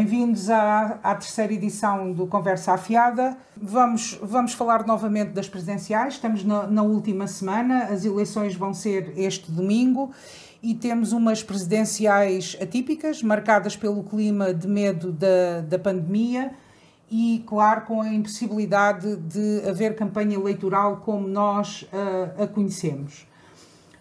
[0.00, 3.36] Bem-vindos à, à, terceira edição do Conversa Afiada.
[3.54, 6.14] Vamos, vamos falar novamente das presidenciais.
[6.14, 10.10] Estamos na, na, última semana, as eleições vão ser este domingo
[10.62, 16.50] e temos umas presidenciais atípicas, marcadas pelo clima de medo da, da pandemia
[17.10, 23.26] e, claro, com a impossibilidade de haver campanha eleitoral como nós uh, a conhecemos.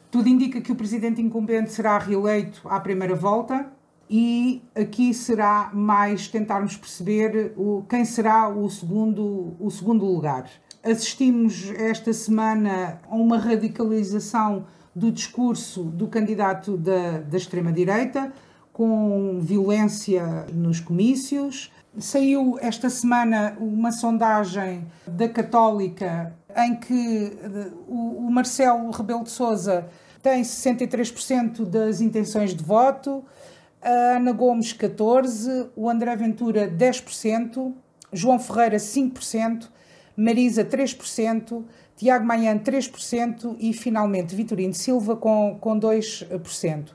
[0.10, 3.78] Tudo indica que o presidente incumbente será reeleito à primeira volta
[4.10, 10.50] e aqui será mais tentarmos perceber o, quem será o segundo, o segundo lugar.
[10.84, 18.34] Assistimos esta semana a uma radicalização do discurso do candidato da, da extrema-direita,
[18.74, 28.30] com violência nos comícios, Saiu esta semana uma sondagem da Católica em que eh, o
[28.30, 29.88] Marcelo Rebelo de Sousa
[30.22, 33.24] tem 63% das intenções de voto,
[33.82, 37.74] a Ana Gomes 14%, o André Ventura 10%,
[38.12, 39.70] João Ferreira 5%,
[40.16, 41.64] Marisa 3%,
[41.96, 46.90] Tiago Manhã 3% e finalmente Vitorino Silva com, com 2%.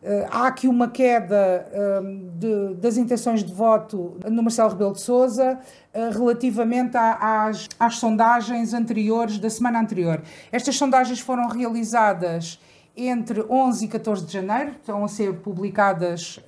[0.00, 5.00] Uh, há aqui uma queda uh, de, das intenções de voto no Marcelo Rebelo de
[5.00, 5.58] Sousa
[5.92, 10.22] uh, relativamente às, às sondagens anteriores da semana anterior.
[10.52, 12.60] Estas sondagens foram realizadas
[13.06, 16.40] entre 11 e 14 de janeiro, estão a ser publicadas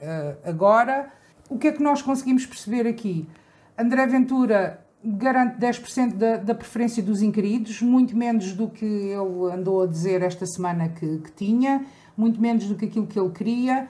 [0.45, 1.11] agora.
[1.49, 3.29] O que é que nós conseguimos perceber aqui?
[3.79, 9.83] André Ventura garante 10% da, da preferência dos inquiridos, muito menos do que ele andou
[9.83, 11.85] a dizer esta semana que, que tinha
[12.17, 13.89] muito menos do que aquilo que ele queria.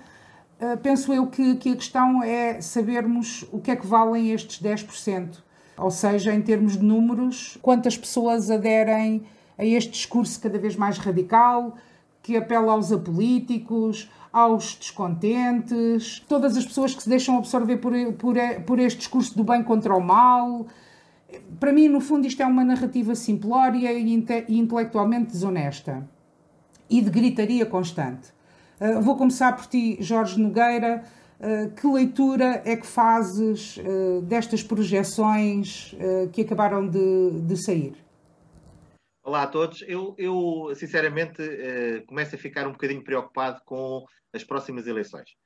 [0.61, 4.63] Uh, penso eu que, que a questão é sabermos o que é que valem estes
[4.63, 5.39] 10%,
[5.77, 9.25] ou seja, em termos de números, quantas pessoas aderem
[9.59, 11.77] a este discurso cada vez mais radical,
[12.23, 18.37] que apela aos apolíticos, aos descontentes, todas as pessoas que se deixam absorver por, por,
[18.67, 20.67] por este discurso do bem contra o mal.
[21.59, 26.09] Para mim, no fundo, isto é uma narrativa simplória e, inte intelectualmente desonesta
[26.89, 28.29] e de gritaria constante.
[28.81, 31.05] Uh, vou começar por ti, Jorge Nogueira.
[31.39, 35.95] Uh, que leitura é que fazes uh, destas projeções
[36.33, 37.95] que acabaram de, de, sair?
[39.31, 39.81] Olá a todos.
[39.83, 41.41] Eu, eu sinceramente,
[42.09, 45.37] começo a ficar um bocadinho preocupado com as próximas eleições.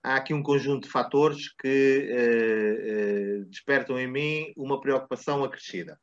[0.00, 2.08] Há aqui um conjunto de fatores que
[3.48, 5.98] despertam em mim uma preocupação acrescida.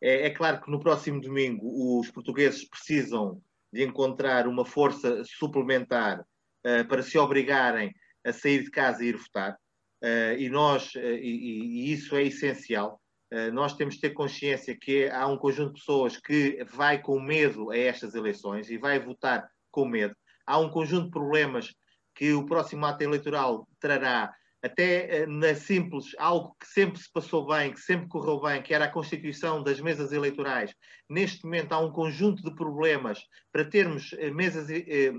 [0.00, 3.42] É, é claro que no próximo domingo os portugueses precisam
[3.72, 7.92] de encontrar uma força suplementar uh, para se obrigarem
[8.24, 9.56] a sair de casa e ir votar.
[10.38, 13.00] E nós, e, e, isso é essencial,
[13.52, 17.70] nós temos de ter consciência que há um conjunto de pessoas que vai com medo
[17.70, 20.14] a estas eleições e vai votar com medo.
[20.46, 21.74] Há um conjunto de problemas
[22.14, 27.46] que o próximo ato eleitoral trará até eh, na simples, algo que sempre se passou
[27.46, 30.74] bem, que sempre correu bem, que era a constituição das mesas eleitorais.
[31.08, 33.20] Neste momento há um conjunto de problemas
[33.52, 35.12] para termos eh, mesas eh,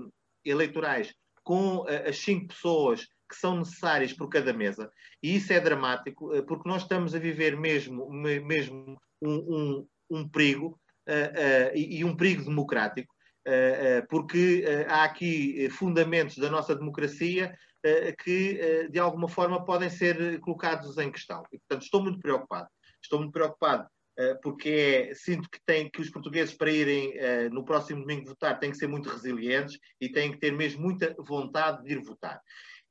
[0.44, 4.90] eleitorais com as cinco pessoas que são necessárias por cada mesa.
[5.22, 10.80] E isso é dramático, porque nós estamos a viver mesmo, mesmo um, um, um perigo,
[11.08, 13.14] uh, uh, e, um perigo democrático,
[13.46, 19.88] uh, porque há aqui fundamentos da nossa democracia eh, que eh, de alguma forma podem
[19.88, 21.44] ser colocados em questão.
[21.52, 22.68] E, portanto, estou muito preocupado.
[23.02, 27.14] Estou muito preocupado eh, porque é, sinto que, tem, que os portugueses, para irem
[27.50, 31.14] no próximo domingo votar, têm que ser muito resilientes e têm que ter mesmo muita
[31.18, 32.40] vontade de ir votar.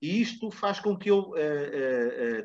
[0.01, 1.33] E isto faz com que eu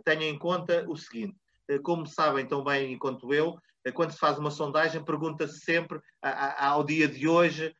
[0.04, 1.36] tenha em conta o seguinte:
[1.82, 3.56] como sabem tão bem quanto eu,
[3.94, 7.74] quando se faz uma sondagem, pergunta-se sempre ao dia de hoje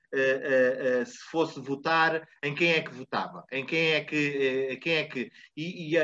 [1.06, 5.30] se fosse votar, em quem é que votava, em quem é que, quem é que?
[5.56, 5.96] E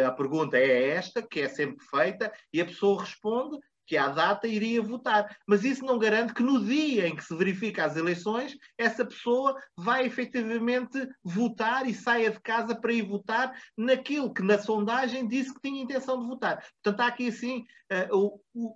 [0.00, 4.46] a pergunta é esta, que é sempre feita, e a pessoa responde que à data
[4.46, 5.36] iria votar.
[5.46, 9.56] Mas isso não garante que no dia em que se verifica as eleições, essa pessoa
[9.76, 15.54] vai efetivamente votar e saia de casa para ir votar naquilo que na sondagem disse
[15.54, 16.64] que tinha intenção de votar.
[16.82, 18.08] Portanto, há aqui assim eh,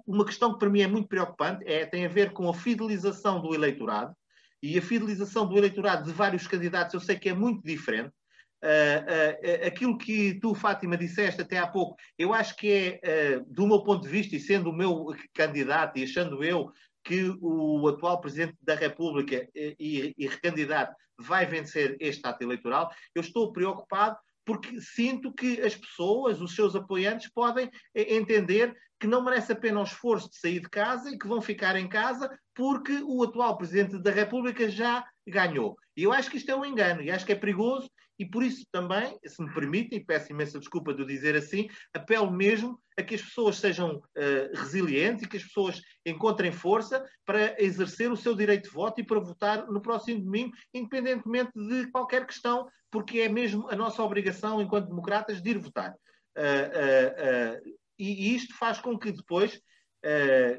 [0.07, 3.41] uma questão que para mim é muito preocupante, é, tem a ver com a fidelização
[3.41, 4.15] do eleitorado.
[4.63, 8.13] E a fidelização do eleitorado de vários candidatos eu sei que é muito diferente.
[8.63, 13.45] Uh, uh, aquilo que tu, Fátima, disseste até há pouco, eu acho que é, uh,
[13.49, 16.71] do meu ponto de vista, e sendo o meu candidato, e achando eu
[17.03, 23.23] que o atual Presidente da República e, e recandidato vai vencer este ato eleitoral, eu
[23.23, 29.53] estou preocupado porque sinto que as pessoas, os seus apoiantes, podem entender que não merece
[29.53, 33.01] a pena o esforço de sair de casa e que vão ficar em casa porque
[33.03, 35.75] o atual Presidente da República já ganhou.
[35.97, 37.91] E eu acho que isto é um engano e acho que é perigoso
[38.21, 41.71] e por isso também, se me permitem, e peço imensa desculpa de o dizer assim,
[41.95, 47.03] apelo mesmo a que as pessoas sejam uh, resilientes e que as pessoas encontrem força
[47.25, 51.91] para exercer o seu direito de voto e para votar no próximo domingo, independentemente de
[51.91, 55.95] qualquer questão, porque é mesmo a nossa obrigação, enquanto democratas, de ir votar.
[56.37, 59.59] Uh, uh, e, isto faz com que depois,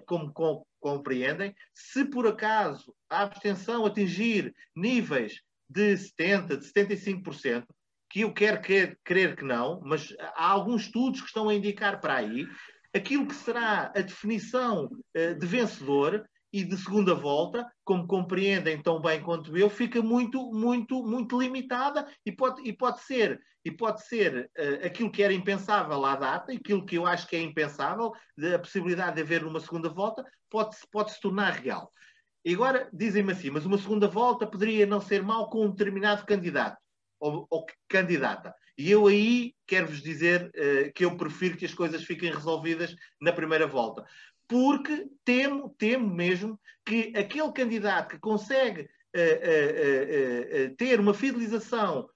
[0.06, 7.65] como com, compreendem, se por acaso a abstenção atingir níveis de 70%, de 75%,
[8.09, 12.01] que eu quero crer, crer que não, mas há alguns estudos que estão a indicar
[12.01, 12.45] para aí,
[12.94, 19.00] aquilo que será a definição uh, de vencedor e de segunda volta, como compreendem tão
[19.00, 24.06] bem quanto eu, fica muito, muito, muito limitada e pode, e pode ser, e pode
[24.06, 28.12] ser uh, aquilo que era impensável à data, aquilo que eu acho que é impensável,
[28.53, 31.89] a possibilidade de haver uma segunda volta, pode, pode se tornar real.
[32.44, 36.26] E agora dizem-me assim, mas uma segunda volta poderia não ser mal com um determinado
[36.26, 36.78] candidato
[37.20, 38.54] ou, ou candidata.
[38.78, 43.32] E eu aí quero-vos dizer uh, que eu prefiro que as coisas fiquem resolvidas na
[43.32, 44.04] primeira volta.
[44.48, 52.10] Porque temo, temo mesmo que aquele candidato que consegue uh, uh, ter uma fidelização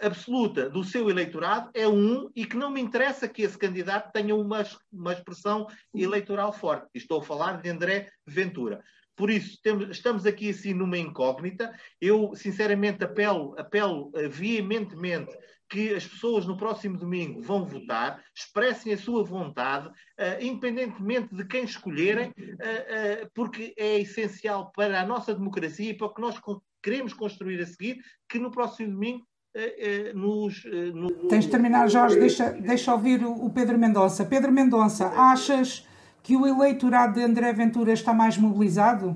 [0.00, 4.32] absoluta do seu eleitorado é um e que não me interessa que esse candidato tenha
[4.32, 6.86] uma, uma expressão eleitoral forte.
[6.94, 8.80] Estou a falar de André Ventura.
[9.16, 11.72] Por isso, temos, estamos aqui assim numa incógnita.
[12.00, 15.36] Eu, sinceramente, apelo, apelo uh, veementemente
[15.68, 21.44] que as pessoas no próximo domingo vão votar, expressem a sua vontade, uh, independentemente de
[21.44, 26.40] quem escolherem, uh, porque é essencial para a nossa democracia e para o que nós
[26.82, 29.26] queremos construir a seguir, que no próximo domingo
[30.16, 31.28] nos, no...
[31.28, 34.24] Tens de terminar, Jorge, deixa, deixa ouvir o Pedro Mendonça.
[34.24, 35.86] Pedro Mendonça, achas
[36.24, 39.10] que o eleitorado de André Ventura está mais mobilizado?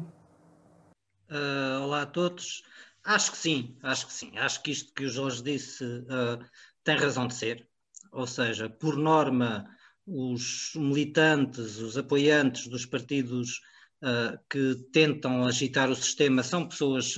[1.31, 2.62] Uh, olá a todos.
[3.02, 4.37] Acho que sim, acho que sim.
[4.37, 6.44] Acho que isto que o Jorge disse uh,
[6.84, 7.66] tem razão de ser.
[8.12, 9.66] Ou seja, por norma,
[10.06, 13.62] os militantes, os apoiantes dos partidos
[14.02, 17.14] uh, que tentam agitar o sistema são pessoas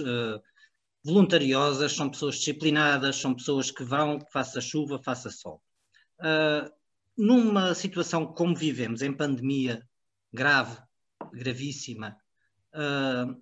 [1.04, 5.60] voluntariosas, são pessoas disciplinadas, são pessoas que vão, faça chuva, faça sol.
[6.20, 6.70] Uh,
[7.20, 9.86] numa situação como vivemos, em pandemia
[10.32, 10.80] grave,
[11.34, 12.16] gravíssima,
[12.72, 13.38] uh,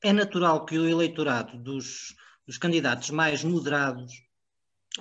[0.00, 2.14] é natural que o eleitorado dos,
[2.46, 4.12] dos candidatos mais moderados,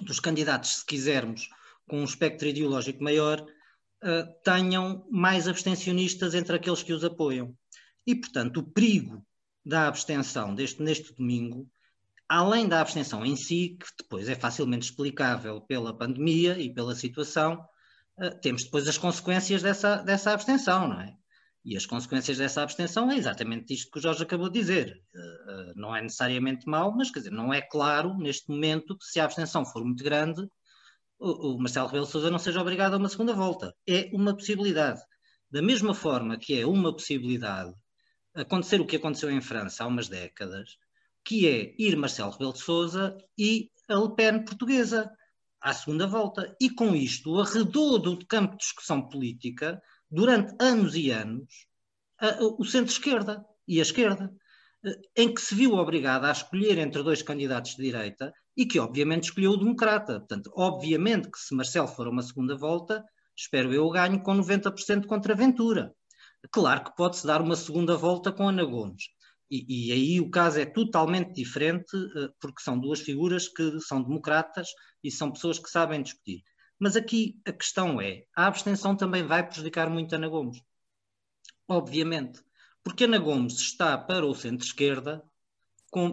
[0.02, 1.48] dos candidatos, se quisermos,
[1.88, 7.56] com um espectro ideológico maior, uh, tenham mais abstencionistas entre aqueles que os apoiam.
[8.08, 9.24] E, portanto, o perigo
[9.64, 11.70] da abstenção deste, neste domingo,
[12.28, 17.64] além da abstenção em si, que depois é facilmente explicável pela pandemia e pela situação,
[18.42, 21.14] temos depois as consequências dessa, dessa abstenção, não é?
[21.66, 25.02] E as consequências dessa abstenção é exatamente isto que o Jorge acabou de dizer.
[25.16, 29.20] Uh, não é necessariamente mau, mas quer dizer, não é claro neste momento que se
[29.20, 30.46] a abstenção for muito grande,
[31.20, 33.74] o Marcelo Rebelo Sousa não seja obrigado a uma segunda volta.
[33.88, 35.00] É uma possibilidade.
[35.50, 37.74] Da mesma forma que é uma possibilidade
[38.36, 40.78] acontecer o que aconteceu em França há umas décadas,
[41.24, 45.10] que é ir Marcelo Rebelo de Sousa e a Le Pen portuguesa
[45.64, 46.56] à segunda volta.
[46.60, 49.82] E com isto, arredou do campo de discussão política,
[50.12, 51.48] durante anos e anos,
[52.20, 54.32] a, o centro-esquerda e a esquerda,
[54.86, 58.78] eh, em que se viu obrigada a escolher entre dois candidatos de direita e que,
[58.78, 60.20] obviamente, escolheu o democrata.
[60.20, 63.04] Portanto, obviamente que se Marcelo for a uma segunda volta,
[63.36, 65.96] espero eu ganho com 90% contra Ventura.
[66.52, 69.06] Claro que pode-se dar uma segunda volta com Ana Gomes.
[69.54, 74.02] E, e, aí o caso é totalmente diferente, eh, porque são duas figuras que são
[74.02, 74.68] democratas
[75.04, 76.44] e são pessoas que sabem discutir.
[76.80, 80.60] Mas aqui a questão é: a abstenção também vai prejudicar muito Ana Gomes.
[81.68, 82.42] Obviamente.
[82.84, 85.24] Porque Ana Gomes está para o centro-esquerda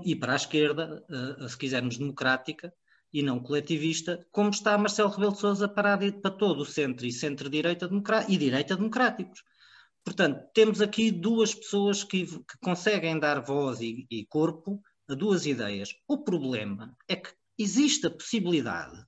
[0.05, 2.71] e para a esquerda, eh, se quisermos democrática
[3.11, 7.13] e não coletivista, como está Marcelo Rebelo de Sousa para, para todo o centro e
[7.13, 7.89] centro-direita
[8.29, 9.43] e direita democráticos.
[10.05, 15.47] Portanto, temos aqui duas pessoas que, que conseguem dar voz e, e corpo a duas
[15.47, 15.95] ideias.
[16.09, 19.05] O problema é que existe a possibilidade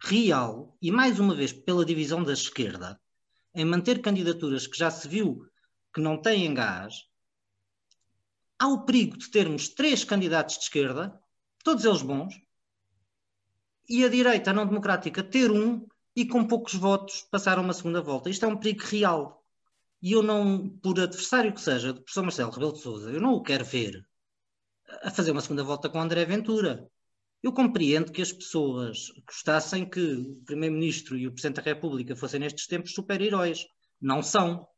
[0.00, 3.00] real, e mais uma vez pela divisão da esquerda,
[3.54, 5.46] em manter candidaturas que já se viu
[5.94, 7.04] que não têm gás,
[8.58, 11.18] há o perigo de termos três candidatos de esquerda,
[11.62, 12.34] todos eles bons,
[13.88, 18.00] e a direita não democrática ter um e com poucos votos passar a uma segunda
[18.00, 18.30] volta.
[18.30, 19.43] Isto é um perigo real.
[20.04, 23.32] E eu não, por adversário que seja do professor Marcelo Rebelo de Sousa, eu não
[23.32, 24.06] o quero ver
[25.02, 26.86] a fazer uma segunda volta com André Ventura.
[27.42, 32.38] Eu compreendo que as pessoas gostassem que o Primeiro-Ministro e o Presidente da República fossem
[32.38, 33.66] nestes tempos super-heróis.
[33.98, 34.68] Não são.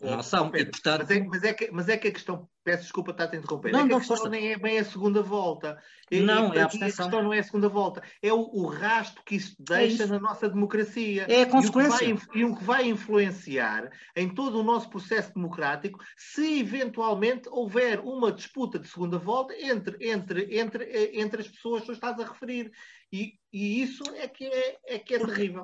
[0.00, 0.50] Não são.
[0.50, 1.06] Pedro, e, portanto...
[1.08, 3.72] mas, é, mas, é que, mas é que a questão, peço desculpa estar a interromper,
[3.72, 4.30] não, é que não, a questão força.
[4.30, 5.82] nem é bem a segunda volta.
[6.10, 7.06] Não, é a A abstenção.
[7.06, 10.12] questão não é a segunda volta, é o, o rastro que isso deixa isso.
[10.12, 11.26] na nossa democracia.
[11.28, 12.14] É a E o, consequência.
[12.14, 18.00] vai, e o que vai influenciar em todo o nosso processo democrático se eventualmente houver
[18.00, 22.20] uma disputa de segunda volta entre, entre, entre, eh, entre as pessoas que tu estás
[22.20, 22.70] a referir.
[23.12, 25.62] E, e isso é que é, é que é terrível.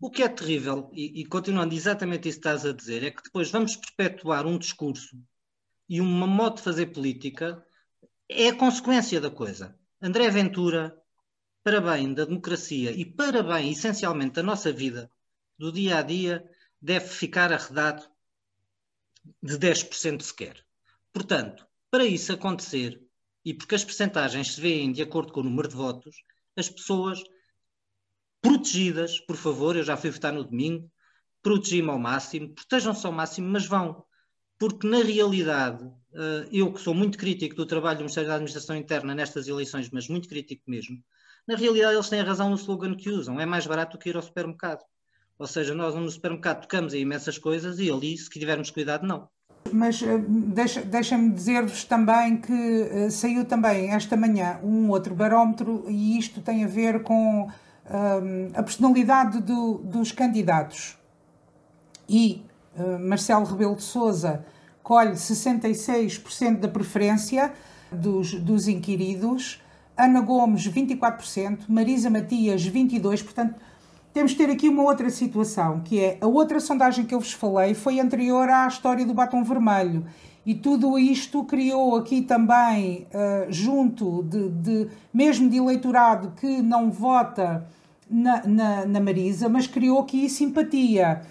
[0.00, 3.22] O que é terrível, e, e continuando exatamente isso que estás a dizer, é que
[3.22, 5.18] depois vamos perpetuar um discurso
[5.88, 7.64] e uma modo de fazer política
[8.28, 9.78] é a consequência da coisa.
[10.00, 10.96] André Ventura,
[11.62, 15.10] para bem da democracia e para bem, essencialmente, da nossa vida,
[15.58, 16.48] do dia a dia,
[16.80, 18.06] deve ficar arredado
[19.42, 20.64] de 10% sequer.
[21.12, 23.00] Portanto, para isso acontecer,
[23.44, 26.16] e porque as percentagens se veem de acordo com o número de votos,
[26.56, 27.22] as pessoas
[28.40, 30.90] protegidas, por favor, eu já fui votar no domingo,
[31.42, 34.04] protegi-me ao máximo, protejam-se ao máximo, mas vão.
[34.58, 35.84] Porque, na realidade,
[36.14, 39.90] eh, eu que sou muito crítico do trabalho do Ministério da Administração Interna nestas eleições,
[39.90, 41.02] mas muito crítico mesmo,
[41.46, 44.08] na realidade eles têm a razão no slogan que usam, é mais barato do que
[44.10, 44.82] ir ao supermercado.
[45.38, 49.28] Ou seja, nós no supermercado tocamos em imensas coisas e ali, se tivermos cuidado, não.
[49.74, 56.16] Mas deixa, deixa-me dizer-vos também que uh, saiu também esta manhã um outro barómetro e
[56.16, 60.96] isto tem a ver com um, a personalidade do, dos candidatos.
[62.08, 62.44] E
[62.78, 64.46] uh, Marcelo Rebelo de Sousa
[64.80, 67.52] colhe 66% da preferência
[67.90, 69.60] dos, dos inquiridos,
[69.96, 73.56] Ana Gomes 24%, Marisa Matias 22%, portanto
[74.14, 77.32] temos de ter aqui uma outra situação, que é a outra sondagem que eu vos
[77.32, 80.06] falei foi anterior à história do batom vermelho.
[80.46, 86.92] E tudo isto criou aqui também, uh, junto de, de, mesmo de eleitorado que não
[86.92, 87.66] vota
[88.08, 91.22] na, na, na Marisa, mas criou aqui simpatia.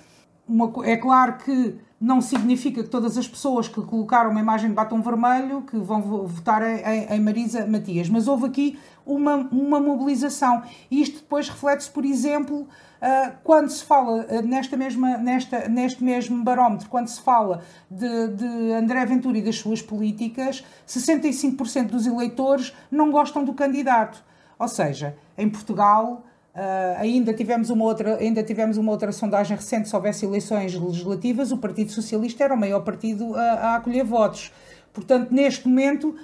[0.45, 4.75] Uma, é claro que não significa que todas as pessoas que colocaram uma imagem de
[4.75, 10.63] batom vermelho que vão votar em, Marisa Matias, mas houve aqui uma, uma mobilização.
[10.91, 16.03] E isto depois reflete-se, por exemplo, uh, quando se fala uh, nesta mesma, nesta, neste
[16.03, 22.05] mesmo barómetro, quando se fala de, de André Ventura e das suas políticas, 65% dos
[22.05, 24.21] eleitores não gostam do candidato.
[24.59, 26.21] Ou seja, em Portugal
[26.55, 31.51] Uh, ainda, tivemos uma outra, ainda tivemos uma outra sondagem recente, se houvesse eleições legislativas,
[31.51, 34.51] o Partido Socialista era o maior partido a, a acolher votos.
[34.93, 36.15] Portanto, neste momento,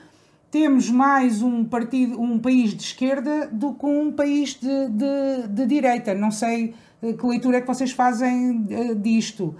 [0.52, 5.66] temos mais um, partido, um país de esquerda do que um país de, de, de
[5.66, 6.14] direita.
[6.14, 8.68] Não sei que leitura é que vocês fazem
[9.02, 9.56] disto.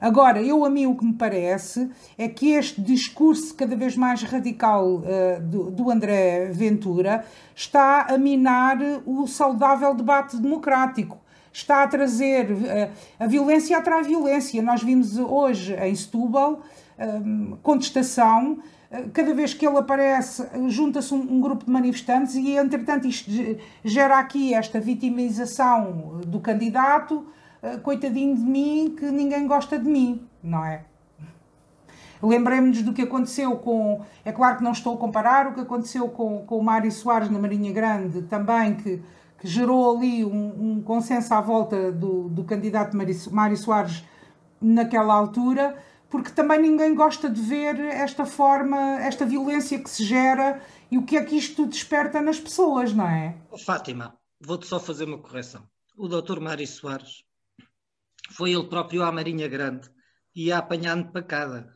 [0.00, 4.22] Agora, eu a mim o que me parece é que este discurso cada vez mais
[4.22, 7.24] radical uh, do, do, André Ventura
[7.54, 11.18] está a minar o saudável debate democrático.
[11.52, 14.62] Está a trazer uh, a violência atrai violência.
[14.62, 16.60] Nós vimos hoje em Setúbal
[16.98, 18.58] uh, contestação.
[19.12, 23.28] Cada vez que ele aparece, junta-se um grupo de manifestantes e, entretanto, isto
[23.82, 27.26] gera aqui esta vitimização do candidato,
[27.82, 30.84] coitadinho de mim, que ninguém gosta de mim, não é?
[32.22, 34.02] Lembremos-nos do que aconteceu com.
[34.24, 37.28] É claro que não estou a comparar o que aconteceu com, com o Mário Soares
[37.28, 39.02] na Marinha Grande, também, que,
[39.38, 44.04] que gerou ali um, um consenso à volta do, do candidato Mário Soares
[44.60, 45.76] naquela altura,
[46.08, 51.02] porque também ninguém gosta de ver esta forma, esta violência que se gera e o
[51.02, 53.34] que é que isto desperta nas pessoas, não é?
[53.66, 55.62] Fátima, vou-te só fazer uma correção.
[55.96, 57.24] O doutor Mário Soares
[58.36, 59.88] foi ele próprio à Marinha Grande
[60.34, 61.68] e a apanhar de pacada.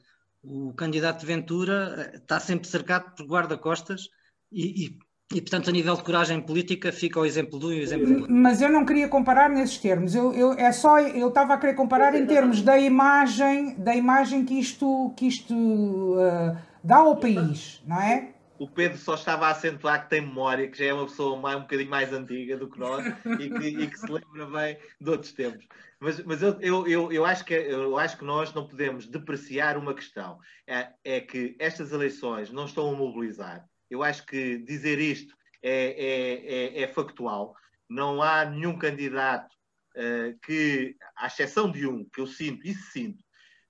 [0.43, 4.09] O candidato de Ventura está sempre cercado por guarda-costas
[4.51, 4.99] e, e,
[5.35, 8.07] e, portanto, a nível de coragem política, fica o exemplo de um e o exemplo
[8.07, 8.35] do outro.
[8.35, 10.15] Mas eu não queria comparar nesses termos.
[10.15, 14.45] Eu, eu, é só, eu estava a querer comparar em termos da imagem, da imagem
[14.45, 18.33] que isto, que isto uh, dá ao país, não é?
[18.59, 21.57] O Pedro só estava a acentuar que tem memória, que já é uma pessoa mais,
[21.57, 23.07] um bocadinho mais antiga do que nós
[23.39, 25.67] e que, e que se lembra bem de outros tempos.
[26.01, 29.77] Mas, mas eu, eu, eu, eu, acho que, eu acho que nós não podemos depreciar
[29.77, 30.39] uma questão.
[30.67, 33.65] É, é que estas eleições não estão a mobilizar.
[33.91, 37.55] Eu acho que dizer isto é, é, é, é factual.
[37.89, 39.55] Não há nenhum candidato
[39.97, 43.19] uh, que, à exceção de um, que eu sinto, isso sinto,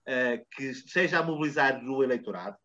[0.08, 2.56] uh, que esteja a mobilizar o eleitorado.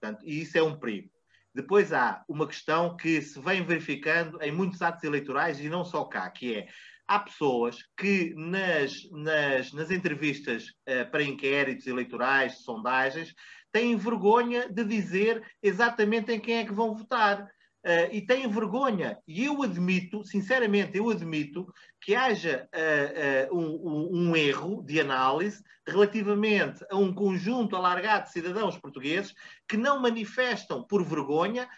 [0.00, 1.15] Portanto, e isso é um perigo.
[1.56, 6.04] Depois há uma questão que se vem verificando em muitos atos eleitorais e não só
[6.04, 6.68] cá, que é
[7.08, 13.34] há pessoas que nas, nas, nas entrevistas uh, para inquéritos eleitorais, sondagens,
[13.72, 17.48] têm vergonha de dizer exatamente em quem é que vão votar.
[17.86, 19.18] Uh, e têm vergonha.
[19.26, 22.68] E eu admito, sinceramente, eu admito que haja
[23.50, 29.32] uh, um, um, erro de análise relativamente a um conjunto alargado de cidadãos portugueses
[29.68, 31.68] que não manifestam por vergonha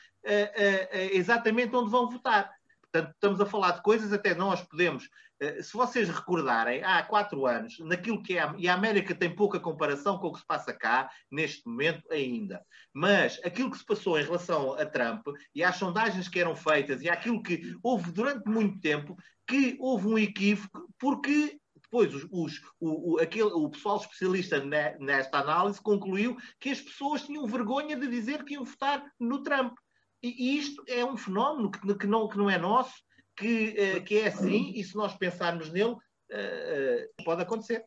[1.12, 2.57] exatamente onde vão votar.
[2.90, 5.08] Portanto, estamos a falar de coisas, até nós podemos,
[5.40, 9.60] eh, se vocês recordarem, há quatro anos, naquilo que é, e a América tem pouca
[9.60, 14.18] comparação com o que se passa cá, neste momento ainda, mas aquilo que se passou
[14.18, 18.48] em relação a Trump e às sondagens que eram feitas e aquilo que houve durante
[18.48, 19.16] muito tempo,
[19.46, 24.62] que houve um equívoco, porque depois os, os, o, o, aquele, o pessoal especialista
[24.98, 29.74] nesta análise concluiu que as pessoas tinham vergonha de dizer que iam votar no Trump.
[30.22, 32.94] E, isto é um fenómeno que, que, não, que não é nosso,
[33.36, 37.84] que, uh, que é assim, e se nós pensarmos nele, uh, pode acontecer.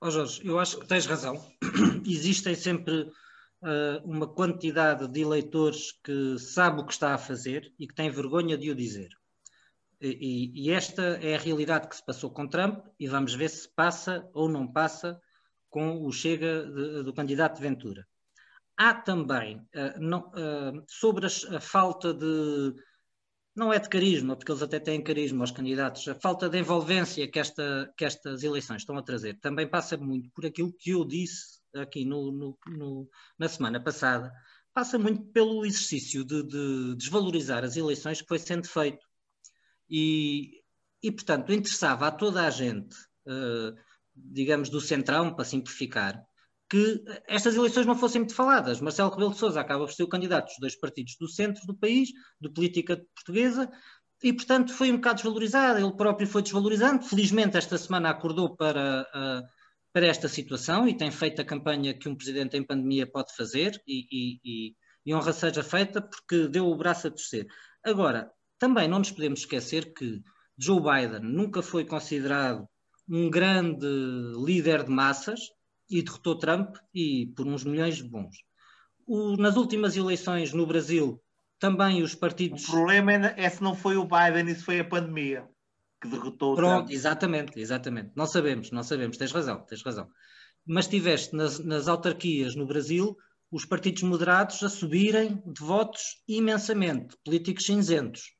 [0.00, 1.36] Oh Jorge, eu acho que tens razão.
[2.06, 7.86] Existem sempre uh, uma quantidade de eleitores que sabe o que está a fazer e
[7.86, 9.10] que tem vergonha de o dizer.
[10.00, 13.66] E, e, esta é a realidade que se passou com Trump e vamos ver se
[13.74, 15.18] passa ou não passa
[15.70, 18.06] com o Chega de, do candidato Ventura.
[18.76, 22.74] Há também, uh, não, uh, sobre a, a, falta de.
[23.54, 27.26] Não é de carisma, porque eles até têm carisma, os candidatos, a falta de envolvência
[27.26, 31.06] que, esta, que estas eleições estão a trazer também passa muito por aquilo que eu
[31.06, 34.30] disse aqui no, no, no, na semana passada,
[34.74, 39.06] passa muito pelo exercício de, de, desvalorizar as eleições que foi sendo feito.
[39.88, 40.62] E,
[41.02, 42.94] e portanto, interessava a toda a gente,
[43.26, 43.74] uh,
[44.14, 46.22] digamos, do centrão, para simplificar,
[46.68, 48.80] que estas eleições não fossem muito faladas.
[48.80, 51.76] Marcelo Rebelo de Sousa acaba por ser o candidato dos dois partidos do centro do
[51.76, 52.08] país,
[52.40, 53.70] de política portuguesa,
[54.22, 55.78] e, portanto, foi um bocado desvalorizado.
[55.78, 57.04] Ele próprio foi desvalorizando.
[57.04, 59.46] Felizmente, esta semana acordou para, uh,
[59.92, 63.80] para esta situação e tem feito a campanha que um presidente em pandemia pode fazer,
[63.86, 67.46] e, e, e, e honra seja feita, porque deu o braço a torcer.
[67.84, 70.22] Agora, também não nos podemos esquecer que
[70.58, 72.66] Joe Biden nunca foi considerado
[73.08, 73.86] um grande
[74.44, 75.40] líder de massas,
[75.88, 78.36] e derrotou Trump e por uns milhões de bons.
[79.06, 81.22] O, nas últimas eleições no Brasil,
[81.58, 82.64] também os partidos.
[82.68, 85.48] O problema é, é se não foi o Biden se foi a pandemia
[86.00, 86.90] que derrotou Pronto, Trump.
[86.90, 88.12] exatamente, exatamente.
[88.14, 90.08] Não sabemos, não sabemos, tens razão, tens razão.
[90.66, 93.16] Mas tiveste nas, nas autarquias no Brasil
[93.50, 98.32] os partidos moderados a subirem de votos imensamente, políticos cinzentos,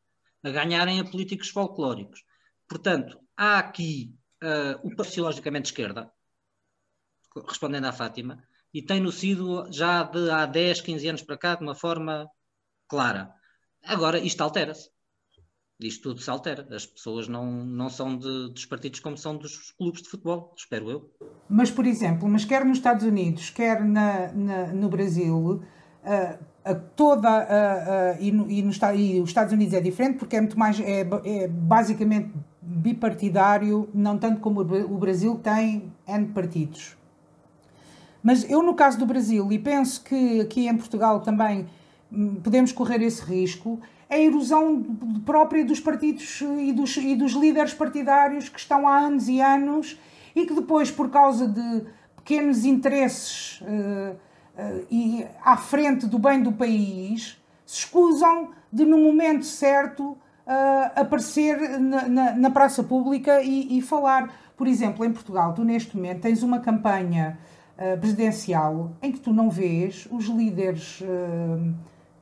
[0.42, 2.22] a ganharem a políticos folclóricos.
[2.68, 6.10] Portanto, há aqui uh, o sociologicamente esquerda,
[7.46, 11.62] respondendo à Fátima, e tem-no sido já de há 10, 15 anos para cá de
[11.62, 12.28] uma forma
[12.88, 13.32] clara.
[13.84, 14.90] Agora, isto altera-se.
[15.78, 16.66] Isto tudo se altera.
[16.74, 20.90] As pessoas não, não são de, dos partidos como são dos clubes de futebol, espero
[20.90, 21.10] eu.
[21.48, 26.74] Mas, por exemplo, mas quer nos Estados Unidos, quer na, na no Brasil, uh, a
[26.74, 30.40] toda uh, uh, e, no, e, no, e, os Estados Unidos é diferente porque é
[30.40, 36.96] muito mais é, é basicamente bipartidário, não tanto como o Brasil tem N partidos.
[38.26, 41.68] Mas eu, no caso do Brasil, e penso que aqui em Portugal também
[42.10, 43.78] hum, podemos correr esse risco,
[44.10, 44.82] é a erosão
[45.24, 49.96] própria dos partidos e dos, e dos líderes partidários que estão há anos e anos
[50.34, 51.84] e que depois, por causa de
[52.16, 58.98] pequenos interesses uh, uh, e à frente do bem do país, se escusam de, no
[58.98, 60.18] momento certo, uh,
[60.96, 64.34] aparecer na, na, na, praça pública e, e falar.
[64.56, 67.38] Por exemplo, em Portugal, tu neste momento tens uma campanha
[67.78, 71.74] uh, presidencial em que tu não vês os líderes, uh,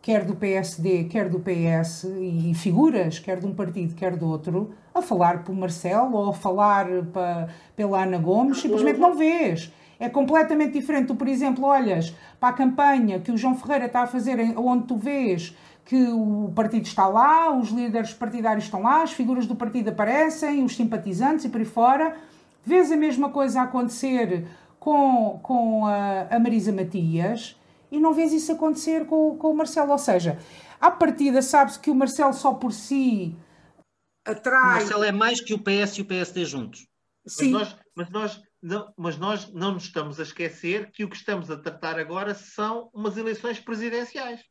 [0.02, 4.72] quer do PSD, quer do PS, e figuras, quer de um partido, quer do outro,
[4.94, 9.72] a falar por Marcelo ou a falar pa, pela Ana Gomes, simplesmente não vês.
[9.98, 11.06] É completamente diferente.
[11.06, 14.86] Tu, por exemplo, olhas para a campanha que o João Ferreira está a fazer, onde
[14.86, 19.54] tu vês que o partido está lá, os líderes partidários estão lá, as figuras do
[19.54, 22.16] partido aparecem, os simpatizantes e por aí fora.
[22.64, 24.46] Vês a mesma coisa acontecer
[24.84, 27.56] com, com a, a Marisa Matias
[27.90, 29.92] e não vês isso acontecer com, com o Marcelo.
[29.92, 30.38] Ou seja,
[30.78, 33.34] à partida sabe-se que o Marcelo só por si
[34.26, 34.60] atrai.
[34.60, 36.86] O Marcelo é mais que o PS e o PSD juntos.
[37.26, 37.52] Sim.
[37.52, 41.16] Mas nós, mas nós, não, mas nós não nos estamos a esquecer que o que
[41.16, 44.42] estamos a tratar agora são umas eleições presidenciais.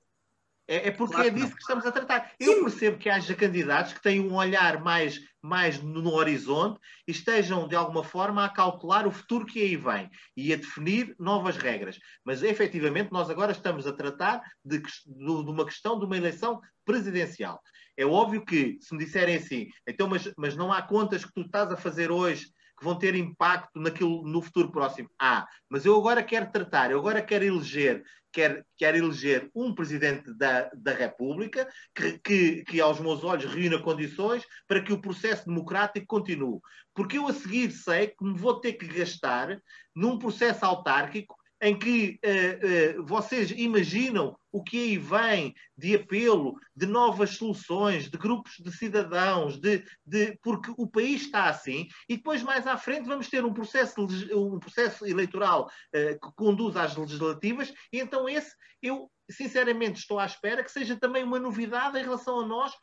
[0.67, 2.31] É, é porque claro é disso que, que estamos a tratar.
[2.39, 7.67] Eu percebo que haja candidatos que têm um olhar mais, mais no, horizonte e estejam,
[7.67, 11.99] de alguma forma, a calcular o futuro que aí vem e a definir novas regras.
[12.23, 16.61] Mas, efetivamente, nós agora estamos a tratar de, de, de uma questão de uma eleição
[16.85, 17.61] presidencial.
[17.97, 21.41] É óbvio que, se me disserem assim, então, mas, mas não há contas que tu
[21.41, 22.47] estás a fazer hoje
[22.83, 25.09] que vão ter impacto naquilo, no futuro próximo.
[25.17, 30.33] Ah, mas eu agora quero tratar, eu agora quero eleger, quero, quero eleger um presidente
[30.33, 31.65] da, da República
[31.95, 36.59] que, que, que, aos meus olhos, reúna condições para que o processo democrático continue.
[36.93, 39.57] Porque eu a seguir sei que me vou ter que gastar
[39.95, 46.59] num processo autárquico em que uh, uh, vocês imaginam o que aí vem de apelo,
[46.75, 52.17] de novas soluções, de grupos de cidadãos, de, de, porque o país está assim, e
[52.17, 53.95] depois mais à frente vamos ter um processo,
[54.35, 60.25] um processo eleitoral uh, que conduz às legislativas, e então esse eu sinceramente estou à
[60.25, 62.73] espera que seja também uma novidade em relação a nós,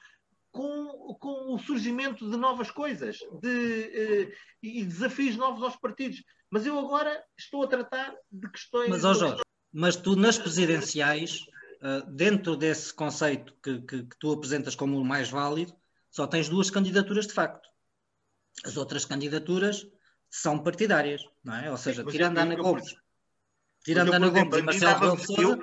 [0.51, 6.25] com, com, o surgimento de novas coisas de, uh, e desafios novos aos partidos.
[6.51, 8.89] Mas eu agora estou a tratar de questões.
[8.89, 11.47] Mas, ó Jorge, mas tu nas presidenciais,
[11.81, 15.73] uh, dentro desse conceito que, que, que, tu apresentas como o mais válido,
[16.11, 17.69] só tens duas candidaturas de facto.
[18.65, 19.87] As outras candidaturas
[20.29, 21.71] são partidárias, não é?
[21.71, 22.95] Ou seja, Sim, tirando a Ana Gomes.
[23.85, 25.59] Tirando Ana Gomes e Marcelo Rebelo de Sousa.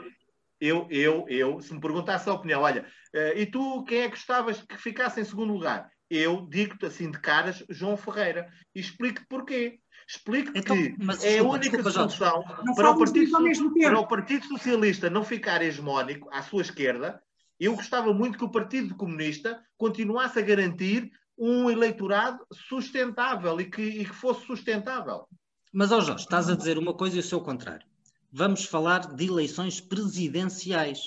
[0.60, 4.16] Eu, eu, eu, se me perguntasse a opinião, olha, uh, e tu quem é que
[4.16, 5.92] gostavas que ficasse em segundo lugar?
[6.10, 9.80] Eu digo-te assim de caras, João Ferreira, e explico-te porquê.
[10.08, 12.42] Explico então, que mas, é a única desculpa, solução
[12.76, 13.32] para o, Partido,
[13.82, 17.22] para o Partido Socialista não ficar hegemónico à sua esquerda.
[17.60, 23.82] Eu gostava muito que o Partido Comunista continuasse a garantir um eleitorado sustentável e que,
[23.82, 25.28] e que fosse sustentável.
[25.74, 27.86] Mas, ó Jorge, estás a dizer uma coisa e o seu contrário.
[28.32, 31.00] Vamos falar de eleições presidenciais.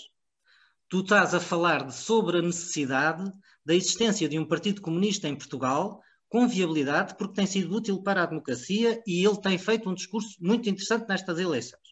[0.90, 3.32] Tu estás a falar de, sobre a necessidade
[3.64, 8.22] da existência de um Partido Comunista em Portugal com viabilidade, porque tem sido útil para
[8.22, 11.82] a democracia e ele tem feito um discurso muito interessante nestas eleições.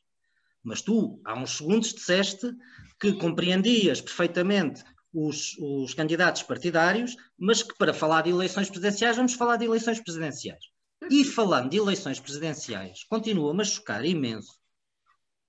[0.63, 2.53] Mas tu, há uns segundos, disseste
[3.01, 9.35] que compreendias perfeitamente os, os candidatos partidários, mas que para falar de eleições presidenciais, vamos
[9.35, 10.65] falar de eleições presidenciais.
[11.11, 14.59] E falando de eleições presidenciais, continua-me a chocar imenso,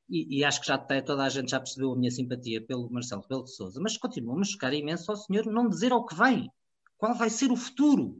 [0.09, 3.21] e, e, acho que já toda a gente já percebeu a minha simpatia pelo Marcelo
[3.21, 6.51] Rebelo de Sousa, mas continua-me a chocar imenso ao senhor não dizer ao que vem,
[6.97, 8.19] qual vai ser o futuro.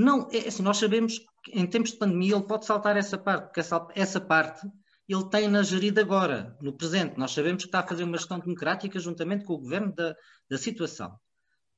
[0.00, 3.46] Não, é assim, nós sabemos que em tempos de pandemia ele pode saltar essa parte,
[3.46, 4.64] porque essa, essa parte
[5.08, 7.18] ele tem na gerida agora, no presente.
[7.18, 10.14] Nós sabemos que está a fazer uma gestão democrática juntamente com o governo da,
[10.48, 11.18] da situação.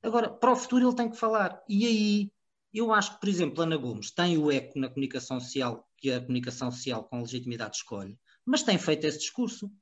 [0.03, 1.63] Agora, para o futuro ele tem que falar.
[1.67, 2.33] E aí,
[2.75, 6.21] eu acho que, por exemplo, Ana Gomes tem o eco na comunicação social, que a
[6.21, 9.73] comunicação social com legitimidade escolhe, mas tem feito esse discurso.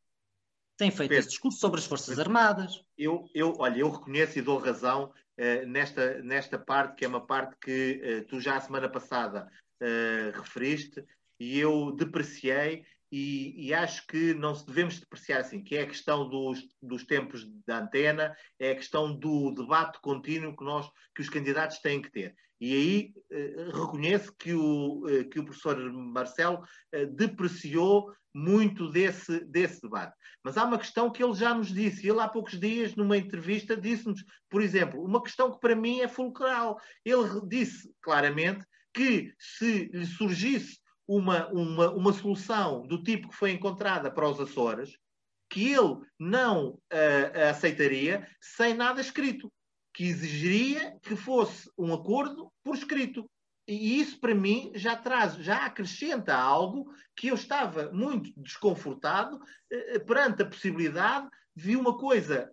[0.79, 2.85] Tem feito Pedro, esse discurso sobre as Forças Pedro, Armadas.
[2.97, 7.27] Eu, eu, olha, eu reconheço e dou razão uh, nesta, nesta parte, que é uma
[7.27, 9.51] parte que uh, tu já a semana passada
[9.83, 11.05] uh, referiste
[11.41, 15.87] e eu depreciei e, e, acho que não se devemos depreciar assim, que é a
[15.87, 21.23] questão dos, dos tempos da antena, é a questão do debate contínuo que, nós, que
[21.23, 22.37] os candidatos têm que ter.
[22.61, 29.45] E aí eh, reconheço que o, eh, que o professor Marcelo eh, depreciou muito desse,
[29.45, 30.15] desse debate.
[30.43, 33.77] Mas há uma questão que ele já nos disse, ele há poucos dias, numa entrevista,
[33.77, 36.79] disse-nos, por exemplo, uma questão que para mim é fulcral.
[37.05, 43.53] Ele disse claramente que se lhe surgisse uma, uma, uma solução do tipo que foi
[43.53, 44.97] encontrada para os Açores,
[45.51, 49.51] que ele não uh, aceitaria sem nada escrito
[49.99, 53.29] que exigiria que fosse um acordo por escrito.
[53.67, 59.99] E isso, para mim, já traz, já acrescenta algo que eu estava muito desconfortado eh,
[59.99, 62.49] perante a possibilidade de uma coisa,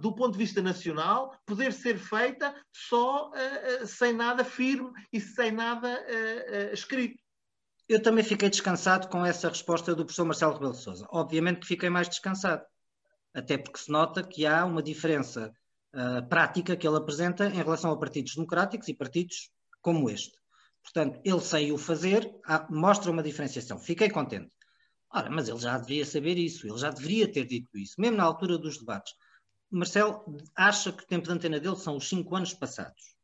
[0.00, 5.20] do ponto de vista nacional, poder ser feita só uh, uh, sem nada firme e
[5.20, 7.22] sem nada uh, escrito.
[7.88, 11.06] Eu também fiquei descansado com essa resposta do professor Marcelo Rebelo Sousa.
[11.12, 12.64] Obviamente que fiquei mais descansado,
[13.32, 15.54] até porque se nota que há uma diferença
[15.94, 20.36] uh, prática que ele apresenta em relação a partidos democráticos e partidos como este.
[20.82, 22.30] Portanto, ele saiu fazer,
[22.70, 23.78] mostra uma diferenciação.
[23.78, 24.50] Fiquei contente.
[25.10, 28.24] Ora, mas ele já devia saber isso, ele já deveria ter dito isso, mesmo na
[28.24, 29.14] altura dos debates.
[29.70, 30.24] Marcelo
[30.54, 33.14] acha que o tempo de antena dele são os cinco anos passados.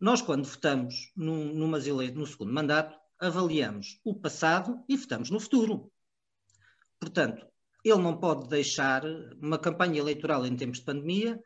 [0.00, 5.90] Nós, quando votamos num, no segundo mandato, avaliamos o passado e votamos no futuro.
[6.98, 7.46] Portanto,
[7.84, 9.02] ele não pode deixar
[9.40, 11.42] uma campanha eleitoral em tempos de pandemia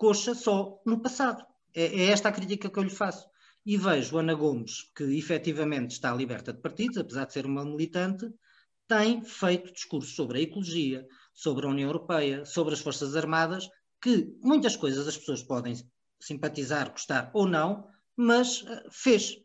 [0.00, 1.44] coxa só no passado.
[1.74, 3.28] É, é, esta a crítica que eu lhe faço.
[3.66, 8.26] E vejo Ana Gomes, que efetivamente está liberta de partidos, apesar de ser uma militante,
[8.88, 13.68] tem feito discursos sobre a ecologia, sobre a União Europeia, sobre as Forças Armadas,
[14.00, 15.74] que muitas coisas as pessoas podem
[16.18, 17.86] simpatizar, gostar ou não,
[18.16, 19.36] mas uh, fez.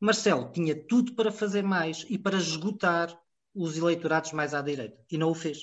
[0.00, 3.14] Marcelo tinha tudo para fazer mais e para esgotar
[3.54, 5.58] os eleitorados mais à direita, e não o fez.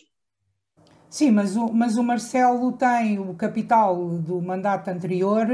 [1.11, 5.45] Sim, mas o, mas o Marcelo tem o capital do mandato anterior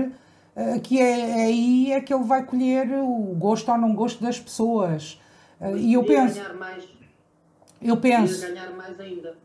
[0.55, 4.23] uh, que é, é, aí é que ele vai colher o gosto ou não gosto
[4.23, 5.19] das pessoas.
[5.59, 6.35] Uh, e eu penso.
[6.35, 6.87] Ganhar mais.
[7.81, 8.39] Eu penso.
[8.47, 9.35] ganhar mais ainda.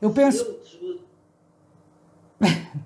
[0.00, 0.44] Eu penso.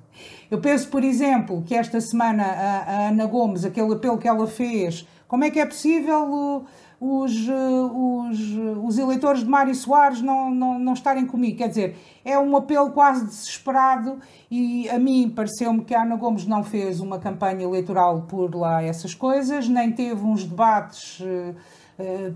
[0.48, 4.46] Eu penso, por exemplo, que esta semana a, a, Ana Gomes, aquele apelo que ela
[4.46, 6.64] fez, como é que é possível
[7.00, 8.38] os, os,
[8.84, 11.58] os eleitores de Mário Soares não, não, não estarem comigo?
[11.58, 14.18] Quer dizer, é um apelo quase desesperado
[14.50, 18.82] e a mim pareceu-me que a Ana Gomes não fez uma campanha eleitoral por lá
[18.82, 21.20] essas coisas, nem teve uns debates.
[21.20, 21.54] Uh,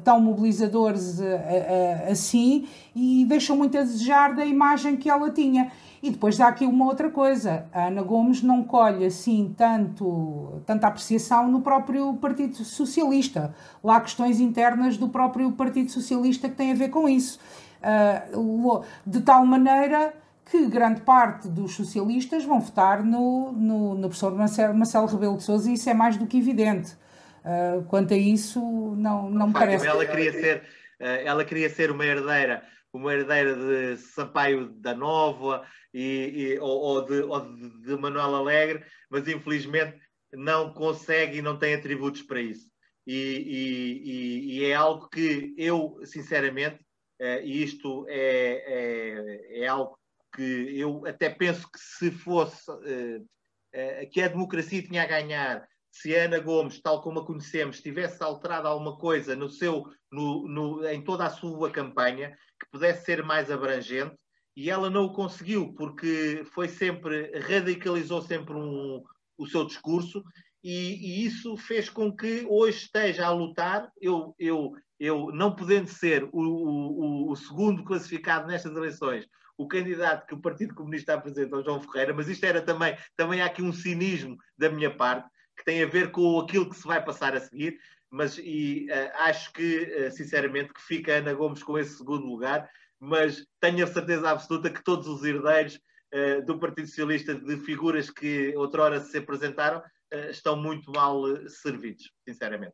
[0.03, 5.71] tão mobilizadores uh, uh, assim e deixou muito a desejar da imagem que ela tinha.
[6.03, 10.87] E depois há aqui uma outra coisa: a Ana Gomes não colhe assim tanto, tanta
[10.87, 13.55] apreciação no próprio Partido Socialista.
[13.85, 17.39] Lá há questões internas do próprio Partido Socialista que têm a ver com isso.
[17.83, 20.15] Uh, de tal maneira
[20.51, 25.71] que grande parte dos socialistas vão votar no, no, no professor Marcelo, Rebelo de Sousa
[25.71, 26.93] e isso é mais do que evidente.
[27.45, 28.61] Uh, quanto a isso,
[28.97, 29.87] não, não me parece.
[29.87, 30.57] Ela queria, ser,
[31.01, 36.81] uh, ela queria ser uma herdeira uma herdeira de Sampaio da Nova e, e ou,
[36.81, 37.41] ou, de, ou
[37.81, 39.99] de Manuel Alegre, mas infelizmente
[40.33, 42.71] não consegue e não tem atributos para isso.
[43.07, 43.15] E,
[44.05, 46.85] e, e é algo que eu, sinceramente,
[47.19, 49.99] eh, e isto é, é, é, algo
[50.35, 53.21] que eu até penso que se fosse eh,
[53.73, 57.81] eh, que a democracia tinha a ganhar se a Ana Gomes, tal como a conhecemos,
[57.81, 62.37] tivesse alterado alguma coisa no seu, no, no, em toda a sua campanha,
[62.71, 64.17] pudesse ser mais abrangente,
[64.57, 69.03] e ela não o conseguiu, porque foi sempre, radicalizou sempre um,
[69.39, 70.23] o seu discurso,
[70.63, 73.91] e, e, isso fez com que hoje esteja a lutar.
[73.99, 80.27] Eu, eu, eu não podendo ser o, o, o segundo classificado nestas eleições, o candidato
[80.27, 83.73] que o Partido Comunista apresenta, João Ferreira, mas isto era também, também há aqui um
[83.73, 87.41] cinismo da minha parte, que tem a ver com aquilo que se vai passar a
[87.41, 87.79] seguir,
[88.11, 92.69] mas e, uh, acho que, uh, sinceramente, que fica Ana Gomes com esse segundo lugar,
[92.99, 95.77] mas tenho a certeza absoluta que todos os herdeiros
[96.13, 99.81] uh, do Partido Socialista, de figuras que outrora se apresentaram,
[100.29, 102.73] estão muito mal servidos, sinceramente.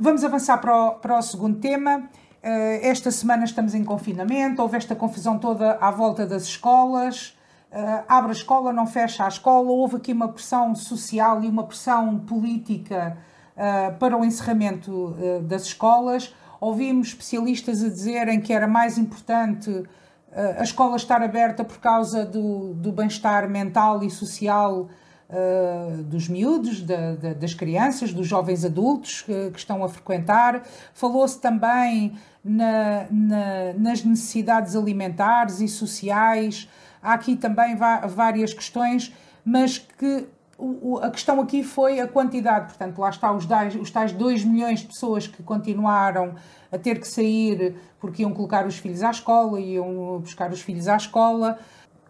[0.00, 2.08] Vamos avançar para o, para o segundo tema.
[2.40, 7.36] Esta semana estamos em confinamento, houve esta confusão toda à volta das escolas.
[8.08, 9.70] Abre a escola, não fecha a escola.
[9.70, 13.18] Houve aqui uma pressão social e uma pressão política
[13.98, 16.34] para o encerramento uh, das escolas.
[16.60, 19.84] Ouvimos especialistas a dizerem que era mais importante
[20.58, 24.88] a escola estar aberta por causa do, do bem-estar mental e social
[26.04, 30.62] dos miúdos, da, da, das crianças, dos jovens adultos que, que estão a frequentar.
[30.92, 32.12] Falou-se também
[32.44, 36.68] na, na, nas necessidades alimentares e sociais
[37.02, 40.26] há aqui também várias questões, mas que
[41.02, 44.80] a questão aqui foi a quantidade, portanto, lá está os tais, os tais 2 milhões
[44.80, 46.34] de pessoas que continuaram
[46.72, 50.88] a ter que sair porque iam colocar os filhos à escola, iam buscar os filhos
[50.88, 51.58] à escola.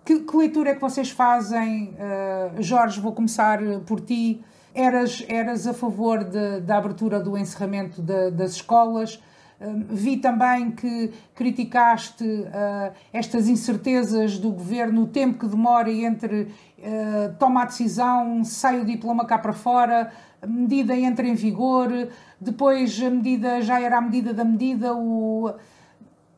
[0.05, 1.95] Que, que leitura é que vocês fazem?
[1.95, 4.43] Uh, Jorge, vou começar por ti.
[4.75, 9.21] Eras, eras a favor da abertura do encerramento de, das escolas?
[9.61, 17.35] Vi também que criticaste uh, estas incertezas do governo, o tempo que demora entre uh,
[17.39, 21.91] toma a decisão, sai o diploma cá para fora, a medida entra em vigor,
[22.41, 25.53] depois a medida já era a medida da medida, o...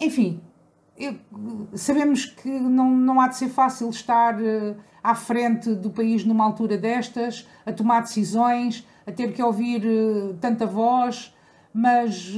[0.01, 0.41] enfim,
[0.97, 1.15] eu,
[1.75, 6.45] sabemos que não, não há de ser fácil estar uh, à frente do país numa
[6.45, 9.83] altura destas, a tomar decisões, a ter que ouvir
[10.41, 11.35] tanta voz,
[11.73, 12.35] mas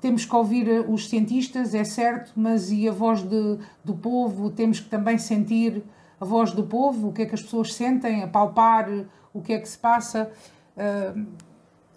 [0.00, 4.50] temos que ouvir eh, os cientistas, é certo, mas e a voz de, do povo?
[4.50, 5.82] Temos que também sentir
[6.20, 8.88] a voz do povo, o que é que as pessoas sentem, apalpar
[9.32, 10.32] o que é que se passa.
[10.76, 11.26] Uh,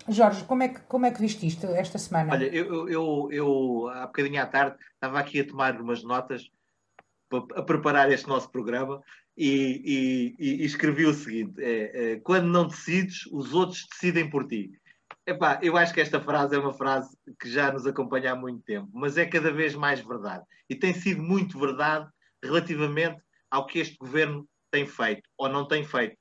[0.07, 2.31] Jorge, como é, que, como é que viste isto esta semana?
[2.33, 6.49] Olha, eu, eu, eu há bocadinho à tarde estava aqui a tomar umas notas
[7.55, 9.01] a preparar este nosso programa
[9.37, 14.47] e, e, e escrevi o seguinte: é, é, quando não decides, os outros decidem por
[14.47, 14.71] ti.
[15.31, 18.61] Epá, eu acho que esta frase é uma frase que já nos acompanha há muito
[18.63, 20.43] tempo, mas é cada vez mais verdade.
[20.69, 22.09] E tem sido muito verdade
[22.43, 23.17] relativamente
[23.49, 26.17] ao que este governo tem feito ou não tem feito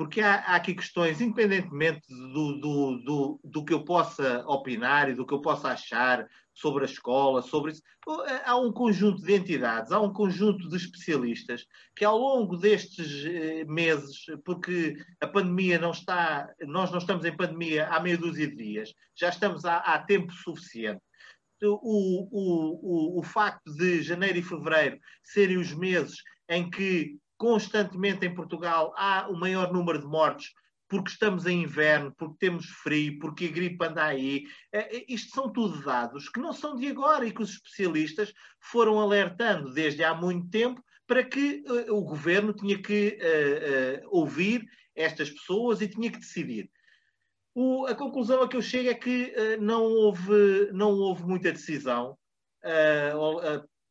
[0.00, 5.14] porque há, há, aqui questões, independentemente do, do, do, do, que eu possa opinar e
[5.14, 7.82] do que eu possa achar sobre a escola, sobre isso,
[8.46, 13.64] há um conjunto de entidades, há um conjunto de especialistas que ao longo destes eh,
[13.66, 18.56] meses, porque a pandemia não está, nós não estamos em pandemia há meia dúzia de
[18.56, 21.02] dias, já estamos há, há tempo suficiente.
[21.62, 28.26] O, o, o, o facto de janeiro e fevereiro serem os meses em que constantemente
[28.26, 30.52] em Portugal há o maior número de mortes
[30.86, 34.44] porque estamos em inverno, porque temos frio, porque a gripe anda aí.
[35.08, 39.72] Isto são tudo dados que não são de agora e que os especialistas foram alertando
[39.72, 43.16] desde há muito tempo para que o governo tinha que
[44.08, 46.68] ouvir estas pessoas e tinha que decidir.
[47.54, 51.52] O, a conclusão a que eu chego é que uh, não, houve, não houve muita
[51.52, 52.16] decisão.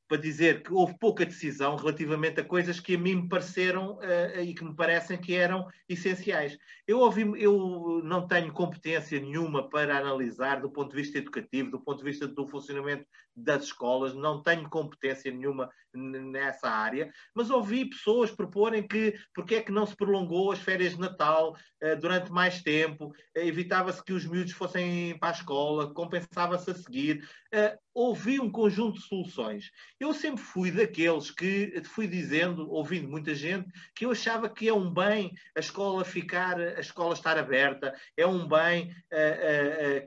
[0.10, 4.41] Para dizer que houve pouca decisão relativamente a coisas que a mim me pareceram uh,
[4.41, 6.58] e que me parecem que eram essenciais.
[6.88, 11.80] Eu, ouvi, eu não tenho competência nenhuma para analisar do ponto de vista educativo, do
[11.80, 17.86] ponto de vista do funcionamento das escolas, não tenho competência nenhuma nessa área, mas ouvi
[17.86, 22.32] pessoas proporem que porque é que não se prolongou as férias de Natal uh, durante
[22.32, 27.28] mais tempo, uh, evitava-se que os miúdos fossem para a escola, compensava-se a seguir.
[27.54, 29.71] Uh, ouvi um conjunto de soluções.
[29.99, 34.73] Eu sempre fui daqueles que fui dizendo, ouvindo muita gente, que eu achava que é
[34.73, 38.95] um bem a escola ficar, a escola estar aberta, é um bem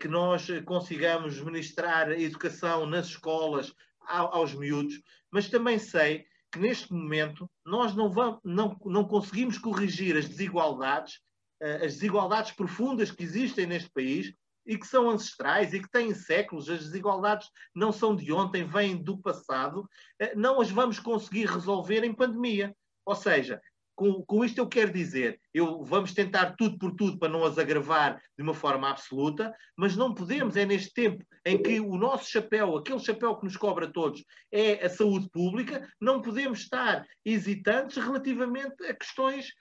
[0.00, 3.74] que nós consigamos ministrar educação nas escolas
[4.06, 10.16] aos miúdos, mas também sei que neste momento nós não, vamos, não, não conseguimos corrigir
[10.16, 11.14] as desigualdades,
[11.62, 14.34] uh, as desigualdades profundas que existem neste país
[14.66, 19.02] e que são ancestrais e que têm séculos, as desigualdades não são de ontem, vêm
[19.02, 22.76] do passado, uh, não as vamos conseguir resolver em pandemia.
[23.04, 23.60] Ou seja,
[24.02, 27.56] com, com, isto eu quero dizer, eu, vamos tentar tudo por tudo para não as
[27.56, 32.28] agravar de uma forma absoluta, mas não podemos, é neste tempo em que o nosso
[32.28, 37.06] chapéu, aquele chapéu que nos cobra a todos, é a saúde pública, não podemos estar
[37.24, 39.52] hesitantes relativamente a questões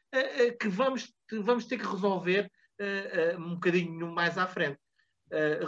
[0.59, 2.51] que vamos, vamos ter que resolver
[3.37, 4.79] um bocadinho mais à frente.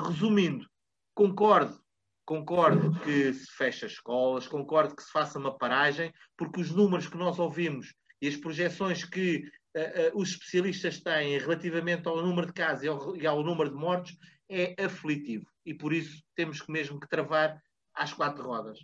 [0.04, 0.66] resumindo,
[1.14, 1.80] concordo
[2.26, 7.08] concordo que se feche as escolas, concordo que se faça uma paragem, porque os números
[7.08, 9.44] que nós ouvimos e as projeções que
[9.76, 13.70] uh, uh, os especialistas têm relativamente ao número de casos e ao, e ao, número
[13.70, 14.18] de mortos
[14.50, 15.46] é aflitivo.
[15.66, 17.62] E por isso temos que mesmo que travar
[17.94, 18.80] às quatro rodas.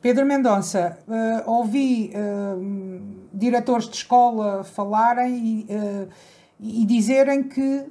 [0.00, 2.10] Pedro Mendonça, uh, ouvi
[3.32, 5.66] diretores de escola falarem
[6.58, 7.86] e, e dizerem que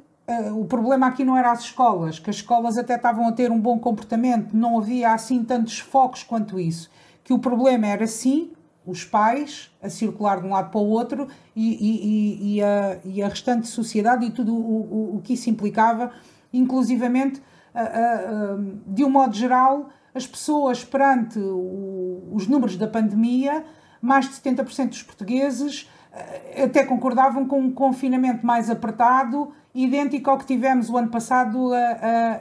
[0.53, 3.59] o problema aqui não era as escolas, que as escolas até estavam a ter um
[3.59, 6.91] bom comportamento, não havia assim tantos focos quanto isso.
[7.23, 8.51] Que o problema era sim
[8.89, 13.21] os pais a circular de um lado para o outro e, e, e, a, e
[13.21, 16.11] a, restante sociedade e tudo o, o, o que isso implicava,
[16.51, 17.41] inclusivamente,
[17.73, 23.63] a, de um modo geral, as pessoas perante o, os números da pandemia,
[24.01, 30.37] mais de 70% dos portugueses eh, até concordavam com um confinamento mais apertado, idêntico ao
[30.37, 31.71] que tivemos o ano passado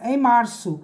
[0.04, 0.80] em março.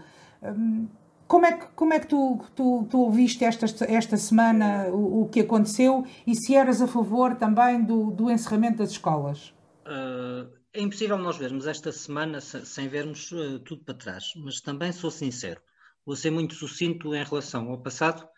[1.27, 5.29] Como é que, como é que tu, tu, tu ouviste esta, esta semana o, o,
[5.29, 9.55] que aconteceu e se eras a favor também do, do encerramento das escolas?
[9.87, 14.93] Uh, é impossível nós vermos esta semana sem vermos uh, tudo para trás, mas também
[14.93, 15.61] sou sincero,
[16.05, 18.29] vou ser muito sucinto em relação ao passado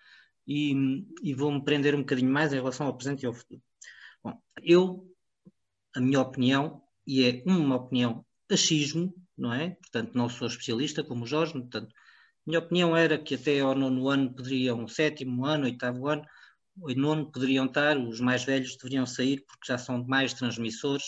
[0.47, 3.61] e, e vou-me prender um bocadinho mais em relação ao presente e ao futuro.
[4.23, 5.05] Bom, eu,
[5.95, 9.71] a minha opinião, e é uma opinião achismo, não é?
[9.71, 11.93] Portanto, não sou especialista como o Jorge, portanto,
[12.47, 16.25] minha opinião era que até ao nono ano poderiam, sétimo ano, oitavo ano,
[16.81, 21.05] o nono poderiam estar, os mais velhos deveriam sair porque já são mais transmissores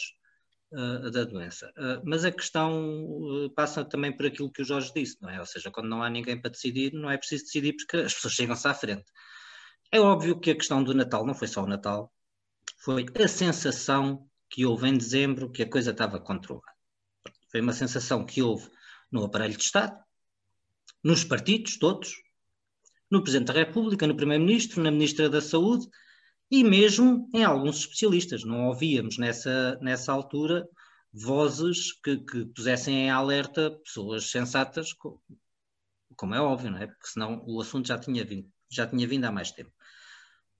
[0.73, 1.73] uh, da doença.
[1.77, 5.39] Uh, mas a questão uh, passa também por aquilo que o Jorge disse, não é?
[5.39, 8.35] Ou seja, quando não há ninguém para decidir, não é preciso decidir porque as pessoas
[8.35, 9.05] chegam-se à frente.
[9.93, 12.13] É óbvio que a questão do Natal não foi só o Natal,
[12.79, 16.73] foi a sensação que houve em dezembro que a coisa estava controlada.
[17.51, 18.69] Foi uma sensação que houve
[19.11, 19.99] no aparelho de Estado,
[21.03, 22.15] nos partidos todos,
[23.11, 25.87] no Presidente da República, no Primeiro-Ministro, na Ministra da Saúde
[26.51, 28.45] e mesmo em alguns especialistas.
[28.45, 30.69] Não ouvíamos nessa, nessa altura
[31.13, 34.93] vozes que, que pusessem em alerta pessoas sensatas,
[36.17, 36.87] como é óbvio, não é?
[36.87, 39.73] Porque senão o assunto já tinha vindo, já tinha vindo há mais tempo.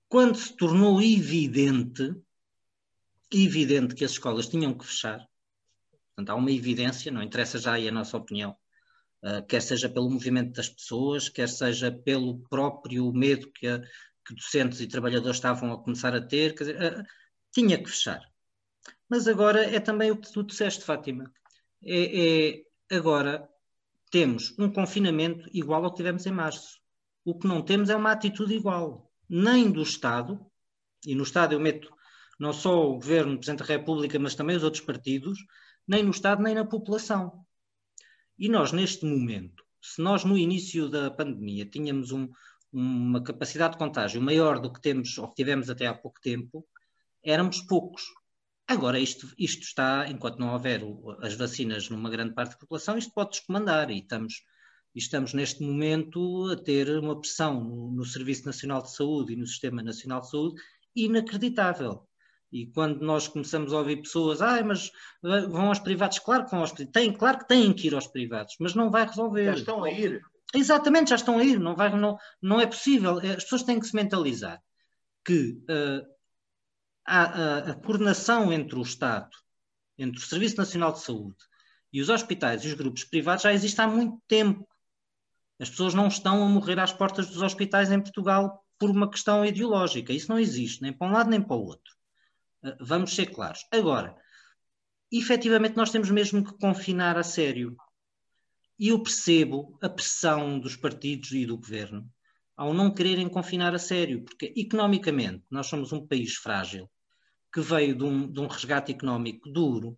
[0.07, 2.15] Quando se tornou evidente,
[3.31, 5.19] evidente que as escolas tinham que fechar,
[6.15, 8.55] portanto há uma evidência, não interessa já aí a nossa opinião,
[9.23, 13.79] uh, quer seja pelo movimento das pessoas, quer seja pelo próprio medo que, a,
[14.25, 17.03] que docentes e trabalhadores estavam a começar a ter, quer dizer, uh,
[17.51, 18.21] tinha que fechar.
[19.09, 21.31] Mas agora é também o que tu disseste, Fátima.
[21.83, 22.59] É,
[22.91, 23.49] é, agora
[24.11, 26.79] temos um confinamento igual ao que tivemos em março.
[27.25, 30.39] O que não temos é uma atitude igual, nem do Estado,
[31.05, 31.89] e no Estado eu meto
[32.39, 35.37] não só o Governo, o Presidente da República, mas também os outros partidos,
[35.87, 37.45] nem no Estado nem na população.
[38.39, 42.29] E nós, neste momento, se nós no início da pandemia tínhamos um,
[42.71, 46.65] uma capacidade de contágio maior do que temos ou que tivemos até há pouco tempo,
[47.21, 48.03] éramos poucos.
[48.65, 50.81] Agora, isto, isto está, enquanto não houver
[51.21, 54.43] as vacinas numa grande parte da população, isto pode descomandar e estamos,
[54.95, 59.47] estamos neste momento a ter uma pressão no, no Serviço Nacional de Saúde e no
[59.47, 60.61] Sistema Nacional de Saúde
[60.95, 62.08] inacreditável.
[62.51, 64.91] E quando nós começamos a ouvir pessoas, ah, mas
[65.23, 67.93] eh, vão aos privados, claro que vão aos privados, têm, claro que têm que ir
[67.93, 69.45] aos privados, mas não vai resolver.
[69.45, 70.21] Já estão a ir.
[70.53, 73.19] Exatamente, já estão a ir, não, vai, não, não é possível.
[73.19, 74.59] As pessoas têm que se mentalizar
[75.23, 76.05] que uh,
[77.05, 79.29] a, a, a, coordenação entre o Estado,
[79.97, 81.37] entre o Serviço Nacional de Saúde
[81.93, 84.67] e os hospitais e os grupos privados já existe há muito tempo.
[85.59, 89.45] As pessoas não estão a morrer às portas dos hospitais em Portugal por uma questão
[89.45, 90.13] ideológica.
[90.13, 91.98] Isso não existe, nem para um lado nem para o outro.
[92.63, 93.65] Uh, vamos ser claros.
[93.71, 94.15] Agora,
[95.11, 97.75] efetivamente, nós temos mesmo que confinar a sério.
[98.77, 102.09] E eu percebo a pressão dos partidos e do governo
[102.59, 106.91] ao não quererem confinar a sério, porque economicamente nós somos um país frágil,
[107.53, 109.97] que veio de um, de um resgate económico duro,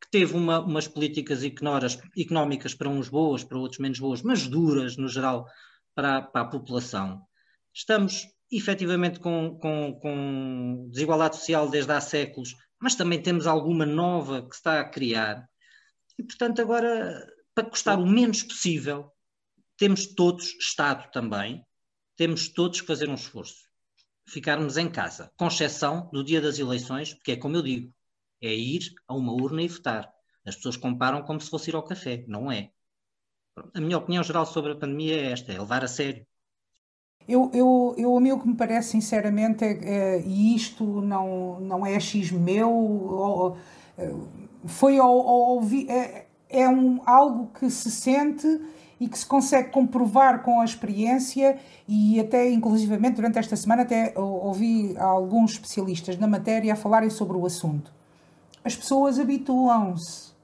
[0.00, 4.96] que teve uma, umas políticas económicas para uns boas, para outros menos boas, mas duras
[4.96, 5.48] no geral
[5.96, 7.26] para, para a população.
[7.74, 14.42] Estamos efetivamente com, com, com desigualdade social desde há séculos, mas também temos alguma nova
[14.42, 15.48] que se está a criar.
[16.18, 17.26] E, portanto, agora
[17.56, 19.10] para custar o menos possível,
[19.78, 21.64] temos todos, Estado também,
[22.14, 23.66] temos todos que fazer um esforço.
[24.28, 27.94] Ficarmos em casa, com exceção do dia das eleições, porque é como eu digo,
[28.42, 30.12] é ir a uma urna e votar.
[30.44, 32.70] As pessoas comparam como se fosse ir ao café, não é.
[33.74, 36.26] A minha opinião geral sobre a pandemia é esta, é levar a sério.
[37.28, 41.96] Eu, eu, eu, o que me parece sinceramente é, é e isto não, não é
[41.96, 43.56] achismo meu, ou,
[44.64, 48.46] foi ao, ao, é, é um, algo que se sente
[48.98, 54.12] e que se consegue comprovar com a experiência e até inclusivamente durante esta semana até
[54.16, 57.92] ouvi alguns especialistas na matéria a falarem sobre o assunto.
[58.64, 60.34] As pessoas habituam-se.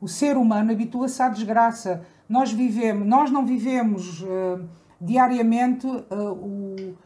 [0.00, 2.04] O ser humano habitua-se à desgraça.
[2.28, 4.64] Nós vivemos, nós não vivemos uh,
[5.00, 6.96] diariamente uh, o,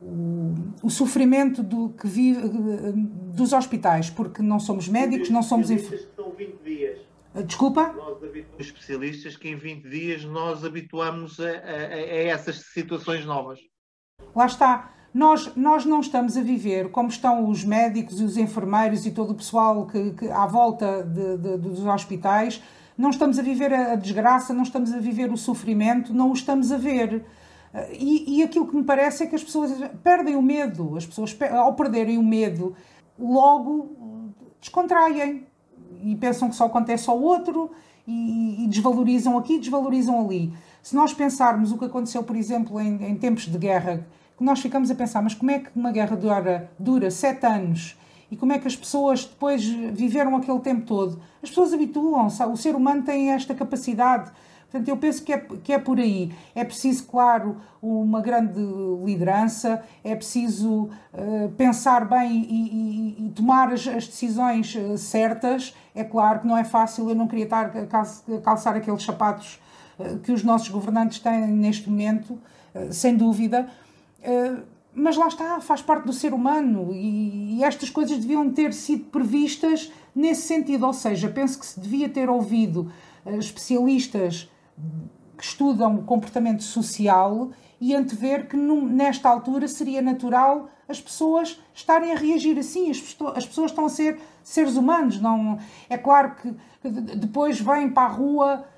[0.00, 2.92] o, o, sofrimento do, que vive, uh,
[3.34, 7.08] dos hospitais, porque não somos médicos, não somos 20 dias
[7.44, 7.92] Desculpa?
[7.92, 13.60] Nós habituamos especialistas que em 20 dias nós habituamos a, a, a, essas situações novas.
[14.34, 14.94] Lá está.
[15.12, 19.30] Nós, nós não estamos a viver como estão os médicos e os enfermeiros e todo
[19.30, 22.62] o pessoal que, que à volta de, de, dos hospitais.
[22.98, 26.72] Não estamos a viver a desgraça, não estamos a viver o sofrimento, não o estamos
[26.72, 27.24] a ver.
[27.92, 29.72] E, e aquilo que me parece é que as pessoas
[30.02, 30.96] perdem o medo.
[30.96, 32.74] As pessoas, ao perderem o medo,
[33.16, 35.46] logo descontraem
[36.02, 37.70] e pensam que só acontece ao outro
[38.06, 40.52] e, e, desvalorizam aqui, desvalorizam ali.
[40.82, 44.60] Se nós pensarmos o que aconteceu, por exemplo, em, em, tempos de guerra, que nós
[44.60, 47.96] ficamos a pensar, mas como é que uma guerra dura, dura sete anos
[48.30, 51.20] e como é que as pessoas depois viveram aquele tempo todo?
[51.42, 54.30] As pessoas habituam-se, o ser humano tem esta capacidade
[54.70, 56.30] Portanto, eu penso que é, que é por aí.
[56.54, 58.60] É preciso, claro, uma grande
[59.02, 65.74] liderança, é preciso uh, pensar bem e, e, e tomar as, as, decisões uh, certas.
[65.94, 69.58] É claro que não é fácil, eu não queria estar a calçar aqueles sapatos
[69.98, 72.38] uh, que os nossos governantes têm neste momento,
[72.90, 73.68] sem dúvida.
[74.98, 79.04] Mas lá está, faz parte do ser humano e, e estas coisas deviam ter sido
[79.04, 80.86] previstas nesse sentido.
[80.86, 82.90] Ou seja, penso que se devia ter ouvido
[83.38, 84.50] especialistas
[85.36, 91.60] que estudam o comportamento social e antever que num, nesta altura seria natural as pessoas
[91.74, 92.90] estarem a reagir assim.
[92.90, 92.98] As,
[93.36, 95.20] as pessoas estão a ser seres humanos.
[95.20, 96.54] Não, é claro que,
[97.16, 98.64] depois vêm para a rua,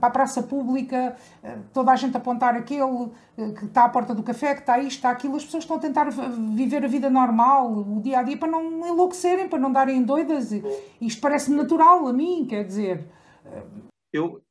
[0.00, 4.14] para a praça pública, eh, toda a gente apontar aquele eh, que está à porta
[4.14, 5.36] do café, que está isto, está aquilo.
[5.36, 6.08] As pessoas estão a tentar
[6.56, 10.50] viver a vida normal, o dia a dia, para não enlouquecerem, para não darem doidas.
[11.00, 13.06] Isto parece-me natural a mim, quer dizer.
[14.12, 14.42] Eu,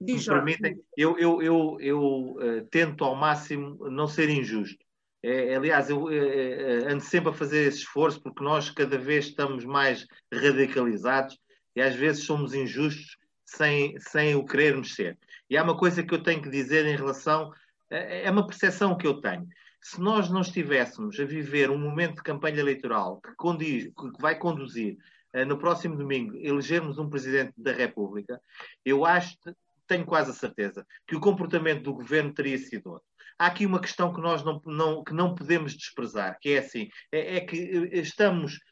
[0.00, 4.84] me permitem, eu, eu, eu, eu tento ao máximo não ser injusto.
[5.22, 9.64] É, aliás, eu uh, ando sempre a fazer esse esforço porque nós cada vez estamos
[9.64, 11.36] mais radicalizados
[11.74, 13.18] e às vezes somos injustos
[13.56, 15.18] sem, sem o querermos ser.
[15.48, 17.54] E há uma coisa que eu tenho que dizer em relação, uh,
[17.90, 19.46] é uma percepção que eu tenho.
[19.80, 24.36] Se nós não estivéssemos a viver um momento de campanha eleitoral que, condiz, que vai
[24.36, 24.96] conduzir
[25.46, 28.40] no próximo domingo elegermos um Presidente da República,
[28.84, 29.36] eu acho
[29.88, 33.08] tenho quase a certeza que o comportamento do governo teria sido outro.
[33.38, 36.88] Há aqui uma questão que nós não, não, que não podemos desprezar, que é assim,
[37.10, 38.67] é, é que eh, estamos, eh, eh,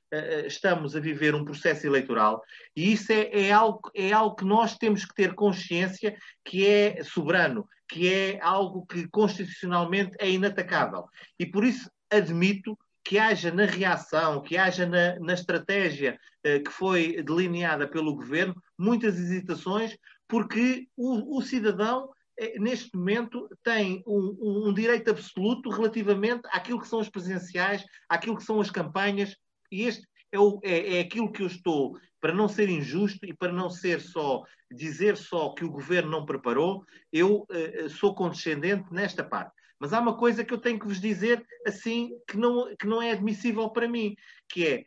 [0.46, 2.42] estamos a viver um processo eleitoral
[2.76, 7.02] e isso é, é, algo, é algo que nós temos que ter consciência que é
[7.02, 11.06] soberano, que é algo que constitucionalmente é inatacável.
[11.38, 16.70] E por isso admito que haja na reação, que haja na, na estratégia uh, que
[16.70, 19.96] foi delineada pelo governo, muitas hesitações,
[20.26, 26.88] porque o, o cidadão eh, neste momento tem um, um, direito absoluto relativamente àquilo que
[26.88, 29.36] são os presenciais, àquilo que são as campanhas,
[29.70, 33.32] e este é, o, é, é aquilo que eu estou, para não ser injusto e
[33.32, 38.92] para não ser só dizer só que o governo não preparou, eu uh, sou condescendente
[38.92, 39.52] nesta parte.
[39.78, 43.00] Mas há uma coisa que eu tenho que vos dizer assim que não, que não
[43.00, 44.16] é admissível para mim,
[44.48, 44.84] que é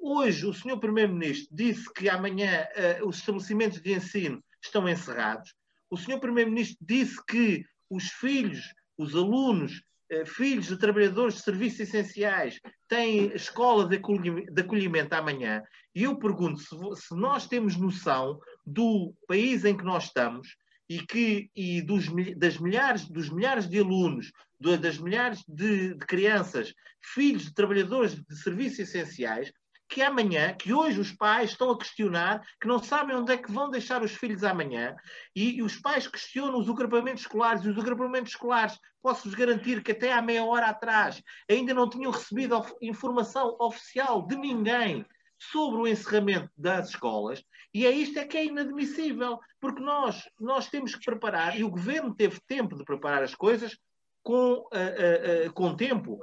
[0.00, 2.66] hoje o senhor Primeiro-Ministro disse que amanhã
[3.00, 5.54] uh, os estabelecimentos de ensino estão encerrados.
[5.90, 9.82] O senhor Primeiro-Ministro disse que os filhos, os alunos,
[10.24, 15.62] filhos de trabalhadores de serviços essenciais têm escola de acolhimento, de acolhimento amanhã.
[15.94, 20.56] E eu pergunto se, se nós temos noção do país em que nós estamos,
[20.88, 22.06] e que e dos,
[22.36, 28.36] das milhares, dos milhares de alunos, das milhares de, de, crianças, filhos de trabalhadores de
[28.36, 29.52] serviços essenciais,
[29.88, 33.50] que amanhã, que hoje os pais estão a questionar, que não sabem onde é que
[33.50, 34.96] vão deixar os filhos amanhã,
[35.34, 39.92] e, e os pais questionam os agrupamentos escolares, e os agrupamentos escolares, posso-vos garantir que
[39.92, 45.04] até há meia hora atrás ainda não tinham recebido informação oficial de ninguém
[45.38, 50.68] sobre o encerramento das escolas, e é isto é que é inadmissível, porque nós, nós
[50.68, 53.76] temos que preparar, e o governo teve tempo de preparar as coisas
[54.24, 56.18] com, uh, uh, com tempo,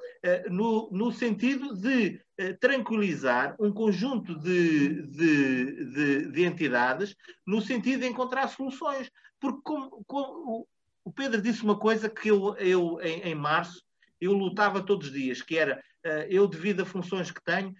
[0.49, 2.19] no, no sentido de
[2.59, 9.09] tranquilizar um conjunto de, de, de, de, entidades, no sentido de encontrar soluções.
[9.39, 10.67] Porque como, como
[11.05, 13.83] o Pedro disse uma coisa que eu, eu em, em março,
[14.19, 15.83] eu lutava todos os dias, que era
[16.29, 17.75] eu, devido a funções que tenho,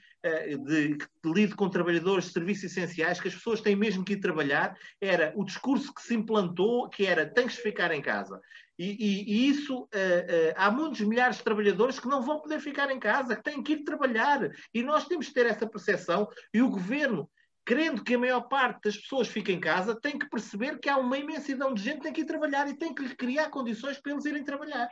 [0.68, 4.20] de, de lido com trabalhadores de serviços essenciais, que as pessoas têm mesmo que ir
[4.20, 8.40] trabalhar, era o discurso que se implantou, que era tens que ficar em casa.
[8.82, 12.60] E, e, e isso, uh, uh, há muitos milhares de trabalhadores que não vão poder
[12.60, 14.50] ficar em casa, que têm que ir trabalhar.
[14.74, 16.28] E nós temos que ter essa percepção.
[16.52, 17.30] E o governo,
[17.64, 20.98] querendo que a maior parte das pessoas fique em casa, tem que perceber que há
[20.98, 24.00] uma imensidão de gente que tem que ir trabalhar e tem que lhe criar condições
[24.00, 24.90] para eles irem trabalhar.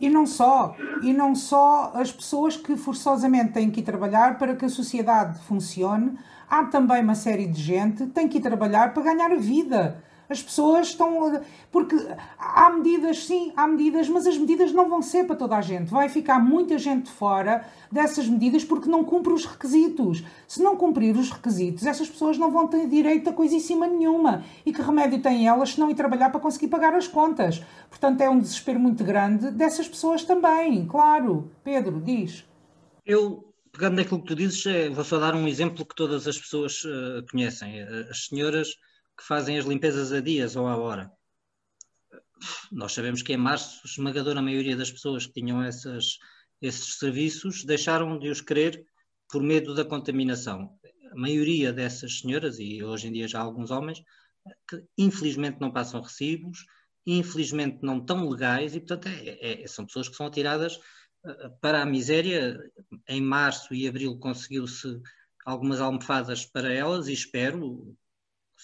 [0.00, 4.56] E não só, e não só as pessoas que forçosamente têm que ir trabalhar para
[4.56, 6.18] que a sociedade funcione,
[6.50, 10.02] há também uma série de gente que tem que ir trabalhar para ganhar a vida.
[10.28, 11.42] As pessoas estão.
[11.70, 11.96] Porque
[12.38, 15.90] há medidas, sim, há medidas, mas as medidas não vão ser para toda a gente.
[15.90, 20.24] Vai ficar muita gente fora dessas medidas porque não cumpre os requisitos.
[20.48, 24.44] Se não cumprir os requisitos, essas pessoas não vão ter direito a coisíssima nenhuma.
[24.64, 27.62] E que remédio têm elas se não ir trabalhar para conseguir pagar as contas?
[27.88, 31.50] Portanto, é um desespero muito grande dessas pessoas também, claro.
[31.62, 32.44] Pedro, diz.
[33.04, 33.44] Eu
[33.74, 36.84] pegando naquilo que tu dizes, é, vou só dar um exemplo que todas as pessoas
[36.84, 37.82] uh, conhecem.
[38.08, 38.68] As senhoras
[39.16, 41.12] que fazem as limpezas a dias ou à hora.
[42.70, 46.18] Nós sabemos que em março, a esmagadora maioria das pessoas que tinham essas,
[46.60, 48.84] esses serviços deixaram de os querer
[49.30, 50.78] por medo da contaminação.
[51.12, 54.02] A maioria dessas senhoras, e hoje em dia já alguns homens,
[54.68, 56.66] que infelizmente não passam recibos,
[57.06, 60.78] infelizmente não tão legais, e portanto é, é, são pessoas que são atiradas
[61.24, 62.58] eh, para a miséria.
[63.08, 65.00] Em março e abril conseguiu-se
[65.44, 67.96] algumas almofadas para elas e espero,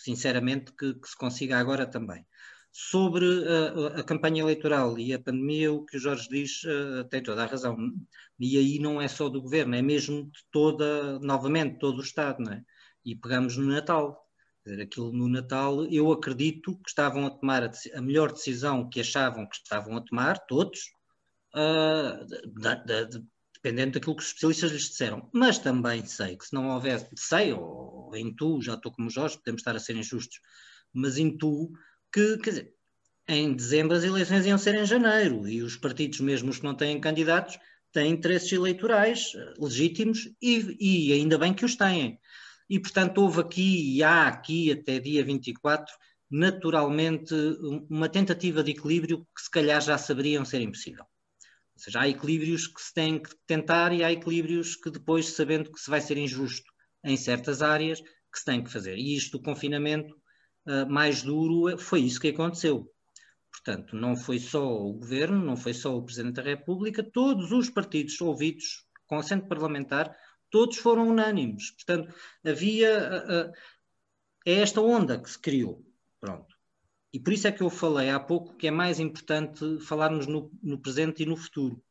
[0.03, 2.24] sinceramente, que, que se consiga agora também.
[2.72, 7.22] Sobre a, a, campanha eleitoral e a pandemia, o que o Jorge diz uh, tem
[7.22, 7.76] toda a razão.
[8.38, 12.42] E aí não é só do governo, é mesmo de toda, novamente, todo o Estado,
[12.42, 12.62] não é?
[13.05, 14.26] E pegamos no Natal.
[14.80, 19.48] Aquilo no Natal, eu acredito que estavam a tomar a, a melhor decisão que achavam
[19.48, 20.80] que estavam a tomar, todos,
[21.55, 23.09] uh, da, da,
[23.63, 25.29] dependendo daquilo que os especialistas lhes disseram.
[25.33, 29.39] Mas também sei que se não houver, sei, ou em tu, já estou como Jorge,
[29.39, 30.41] podemos estar a ser injustos,
[30.93, 31.71] mas em tu,
[32.13, 32.75] que, quer dizer,
[33.29, 36.75] em dezembro as eleições iam ser em janeiro e os partidos, mesmo os que não
[36.75, 37.59] têm candidatos,
[37.93, 42.19] têm interesses eleitorais eh, legítimos e, e ainda bem que os têm.
[42.69, 45.93] E, portanto, houve aqui e há aqui até dia 24,
[46.31, 47.35] naturalmente,
[47.91, 51.05] uma tentativa de equilíbrio que se calhar já saberiam ser impossível.
[51.81, 55.72] Ou seja, há equilíbrios que se têm que tentar e há equilíbrios que depois, sabendo
[55.72, 56.70] que se vai ser injusto
[57.03, 58.99] em certas áreas, que se tem que fazer.
[58.99, 60.14] E isto do confinamento
[60.66, 62.87] uh, mais duro foi isso que aconteceu.
[63.51, 67.70] Portanto, não foi só o governo, não foi só o Presidente da República, todos os
[67.70, 70.14] partidos ouvidos com assento parlamentar,
[70.51, 71.70] todos foram unânimes.
[71.70, 72.14] Portanto,
[72.45, 73.53] havia uh, uh,
[74.45, 75.83] esta onda que se criou.
[76.20, 76.60] Pronto.
[77.13, 80.51] E por isso é que eu falei há pouco que é mais importante falarmos no,
[80.63, 81.83] no presente e no futuro.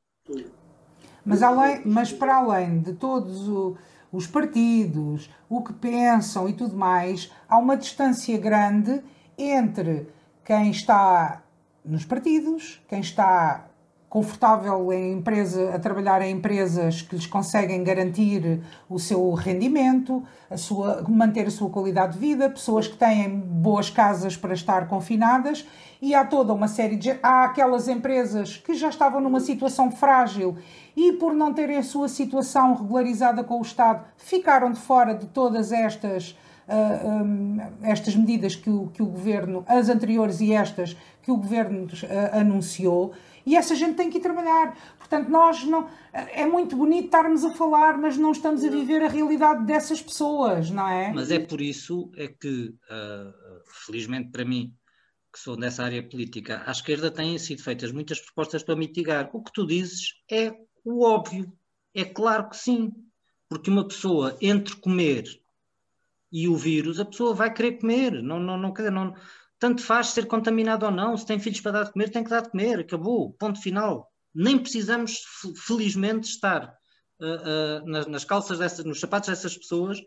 [1.26, 3.78] Mas, além, mas para além de todos o,
[4.12, 9.02] os partidos, o que pensam e tudo mais, há uma distância grande
[9.38, 10.08] entre
[10.44, 11.44] quem está
[11.84, 13.69] nos partidos, quem está
[14.10, 20.58] confortável em empresa, a trabalhar em empresas que lhes conseguem garantir o seu rendimento, a
[20.58, 25.64] sua, manter a sua qualidade de vida, pessoas que têm boas casas para estar confinadas
[26.02, 27.12] e há toda uma série de.
[27.22, 30.58] Há aquelas empresas que já estavam numa situação frágil
[30.96, 35.28] e, por não terem a sua situação regularizada com o Estado, ficaram de fora de
[35.28, 36.32] todas estas.
[36.32, 41.32] Uh, ah, um, estas medidas que o, que o governo, as anteriores e estas que
[41.32, 43.12] o governo uh, anunciou,
[43.50, 44.78] e essa gente tem que ir trabalhar.
[45.00, 45.90] Portanto, nós não.
[46.14, 50.70] É muito bonito estarmos a falar, mas não estamos a viver a realidade dessas pessoas,
[50.70, 51.12] não é?
[51.12, 53.34] Mas é por isso é que, uh,
[53.88, 54.72] felizmente para mim,
[55.34, 59.32] que sou dessa área política, à esquerda têm sido feitas muitas propostas para mitigar.
[59.34, 60.54] O que tu dizes é
[60.86, 61.52] o óbvio.
[61.96, 62.92] É claro que sim.
[63.50, 65.24] Porque uma pessoa, entre comer
[66.32, 68.22] e o vírus, a pessoa vai querer comer.
[68.22, 69.16] Não, não, não, não,
[69.60, 71.16] tanto faz ser contaminado ou não.
[71.18, 72.80] Se tem filhos para dar de comer, tem que dar de comer.
[72.80, 73.34] Acabou.
[73.34, 74.10] Ponto final.
[74.34, 75.20] Nem precisamos,
[75.66, 76.74] felizmente, estar
[77.20, 80.00] uh, uh, nas, nas, calças dessas, nos sapatos dessas pessoas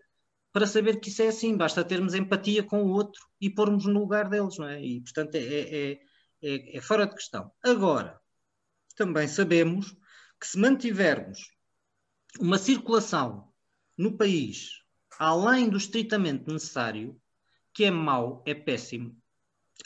[0.52, 4.00] para saber que isso é assim, basta termos empatia com o outro e pormos no
[4.00, 4.82] lugar deles, não é?
[4.82, 5.92] E, portanto, é, é,
[6.42, 7.50] é, é fora de questão.
[7.64, 8.20] Agora,
[8.94, 9.96] também sabemos
[10.38, 11.38] que se mantivermos
[12.38, 13.50] uma circulação
[13.96, 14.82] no país
[15.18, 17.16] além do estritamente necessário,
[17.72, 19.16] que é mau, é péssimo,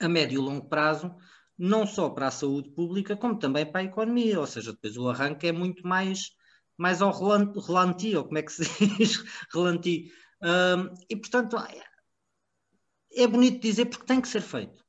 [0.01, 1.15] a médio e longo prazo,
[1.59, 5.09] não só para a saúde pública, como também para a economia, ou seja, depois o
[5.09, 6.31] arranque é muito mais,
[6.77, 8.65] mais ao relanti, ou como é que se
[8.99, 10.13] diz, relanti,
[10.43, 11.57] um, e, portanto,
[13.13, 14.85] é bonito dizer porque tem que ser feito.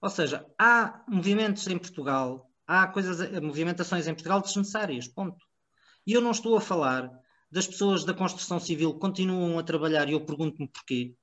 [0.00, 5.44] Ou seja, há movimentos em Portugal, há coisas, movimentações em Portugal desnecessárias, ponto.
[6.06, 7.10] E eu não estou a falar
[7.50, 11.14] das pessoas da construção civil que continuam a trabalhar e eu pergunto-me porquê.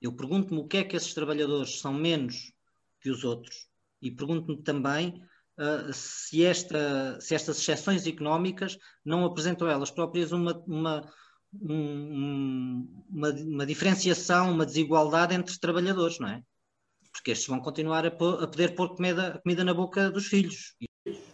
[0.00, 2.52] Eu pergunto-me o que é que esses trabalhadores são menos
[3.00, 3.68] que os outros
[4.00, 5.22] e pergunto-me também
[5.58, 11.12] uh, se, esta, se estas exceções económicas não apresentam elas próprias uma, uma,
[11.60, 16.42] um, uma, uma, diferenciação, uma desigualdade entre trabalhadores, não é?
[17.12, 20.76] Porque estes vão continuar a, a poder pôr comida, comida na boca dos filhos.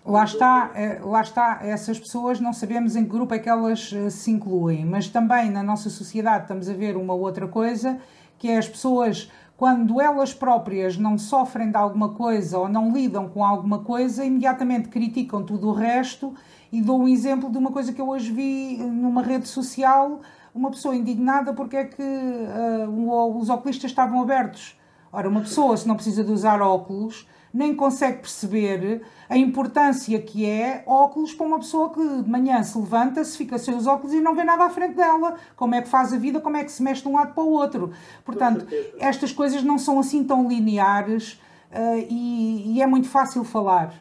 [0.04, 3.92] Lá está, eh, lá está, essas pessoas não sabemos em que grupo é que elas
[3.92, 8.00] eh, se incluem, mas também na nossa sociedade estamos a ver uma outra coisa,
[8.38, 13.28] que é as pessoas, quando elas próprias não sofrem de alguma coisa ou não lidam
[13.28, 16.34] com alguma coisa, imediatamente criticam tudo o resto
[16.72, 20.20] e dou um exemplo de uma coisa que eu hoje vi numa rede social,
[20.54, 24.78] uma pessoa indignada porque é que uh, os oculistas estavam abertos.
[25.12, 27.26] Ora, uma pessoa, se não precisa de usar óculos,
[27.56, 29.00] nem consegue perceber
[29.30, 33.56] a importância que é óculos para uma pessoa que de manhã se levanta, se fica
[33.56, 35.36] sem os óculos e não vê nada à frente dela.
[35.56, 37.42] Como é que faz a vida, como é que se mexe de um lado para
[37.42, 37.92] o outro.
[38.26, 38.66] Portanto,
[38.98, 41.40] estas coisas não são assim tão lineares
[41.72, 43.94] uh, e, e, é muito fácil falar.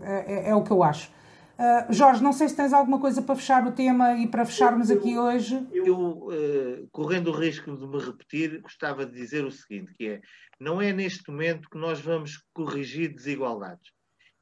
[0.00, 1.12] É, é, é o que eu acho.
[1.58, 4.90] Uh, Jorge, não sei se tens alguma coisa para fechar o tema e para fecharmos
[4.90, 5.66] eu, aqui hoje.
[5.72, 10.20] Eu, uh, correndo o risco de me repetir, gostava de dizer o seguinte, que é,
[10.60, 13.90] não é neste momento que nós vamos corrigir desigualdades.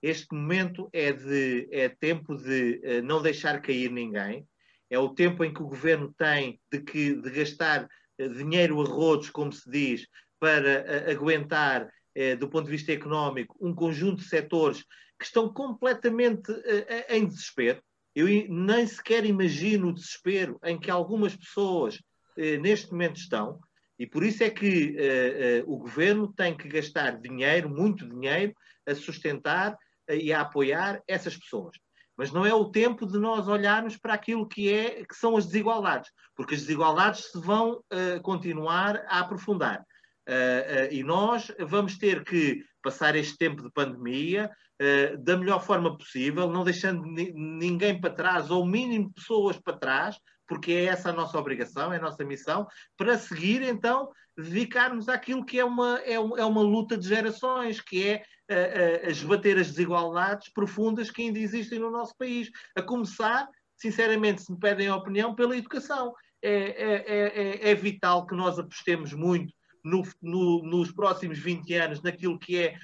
[0.03, 4.47] Este momento é, de, é tempo de uh, não deixar cair ninguém,
[4.91, 7.89] é o tempo em que o governo tem de, que, de gastar
[8.37, 10.07] dinheiro a rodos, como se diz,
[10.39, 11.91] para aguentar,
[12.39, 14.85] do ponto de vista económico, um conjunto de setores
[15.19, 17.83] que estão completamente uh, em desespero.
[18.15, 23.59] Eu nem sequer imagino o desespero em que algumas pessoas uh, neste momento estão,
[23.99, 28.53] e por isso é que uh, o governo tem que gastar dinheiro, muito dinheiro,
[28.87, 29.77] a sustentar
[30.09, 31.77] e a apoiar essas pessoas.
[32.17, 35.47] Mas não é o tempo de nós olharmos para aquilo que, é, que são as
[35.47, 37.83] desigualdades, porque as desigualdades se vão
[38.23, 39.85] continuar a aprofundar.
[40.29, 44.51] Uh, uh, e nós vamos ter que passar este tempo de pandemia
[44.81, 49.77] uh, da melhor forma possível, não deixando ninguém para trás, ou o mínimo pessoas para
[49.77, 52.67] trás, porque é essa a nossa obrigação, é a nossa missão,
[52.97, 58.07] para seguir então dedicarmos àquilo que é uma, é, é uma luta de gerações, que
[58.07, 62.51] é uh, esbater as desigualdades profundas que ainda existem no nosso país.
[62.77, 66.13] A começar, sinceramente, se me pedem a opinião, pela educação.
[66.43, 69.53] É, é, é, é, vital que nós apostemos muito
[69.87, 72.77] no, no, nos próximos 20 anos naquilo que é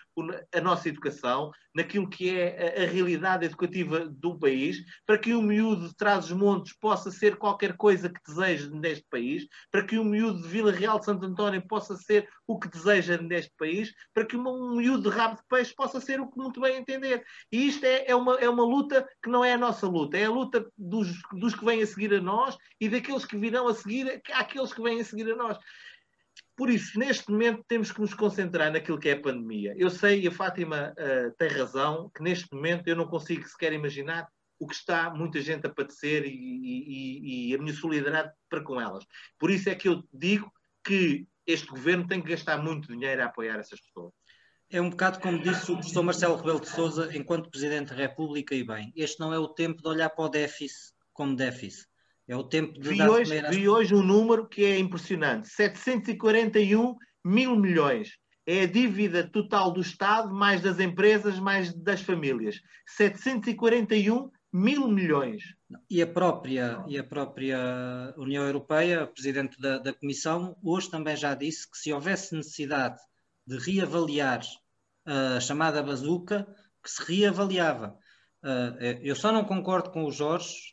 [0.55, 5.43] a nossa educação, naquilo que é a, a, realidade educativa do país, para que o
[5.43, 10.43] miúdo de Trás-os-Montes possa ser qualquer coisa que deseje neste país, para que o miúdo
[10.43, 14.37] de Vila Real de Santo António possa ser o que deseja neste país, para que
[14.37, 17.25] um miúdo de rabo de peixe possa ser o que muito bem entender.
[17.51, 20.27] E isto é, é, uma, é uma luta que não é a nossa luta, é
[20.27, 23.75] a luta dos, dos que vêm a seguir a nós e daqueles que virão a
[23.75, 25.59] seguir àqueles que vêm a seguir a nós
[26.57, 29.75] Por isso, neste momento, temos que nos concentrar naquilo que é a pandemia.
[29.77, 33.73] Eu sei, e a Fátima uh, tem razão, que neste momento eu não consigo sequer
[33.73, 34.29] imaginar
[34.59, 38.81] o que está muita gente a padecer e, e, e a minha solidariedade para com
[38.81, 39.05] elas.
[39.39, 40.53] Por isso é que eu digo
[40.85, 44.13] que este governo tem que gastar muito dinheiro a apoiar essas pessoas.
[44.71, 48.55] É um bocado como disse o professor Marcelo Rebelo de Sousa, enquanto Presidente da República,
[48.55, 51.92] e bem, este não é o tempo de olhar para o déficit como déficit.
[52.29, 53.55] É o tempo de vi hoje, às...
[53.55, 58.17] Vi hoje um número que é impressionante: 741 mil milhões.
[58.47, 62.61] É a dívida total do Estado, mais das empresas, mais das famílias.
[62.87, 65.43] 741 mil milhões.
[65.89, 71.35] E a própria, e a própria União Europeia, Presidente da, da Comissão, hoje também já
[71.35, 72.99] disse que se houvesse necessidade
[73.47, 74.43] de reavaliar
[75.07, 76.47] a chamada bazuca,
[76.83, 77.97] que se reavaliava.
[78.43, 80.72] Uh, eu só não concordo com o Jorge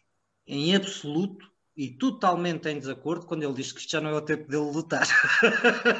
[0.49, 1.47] em absoluto
[1.77, 4.71] e totalmente em desacordo quando ele diz que isto já não é o tempo dele
[4.71, 5.07] lutar.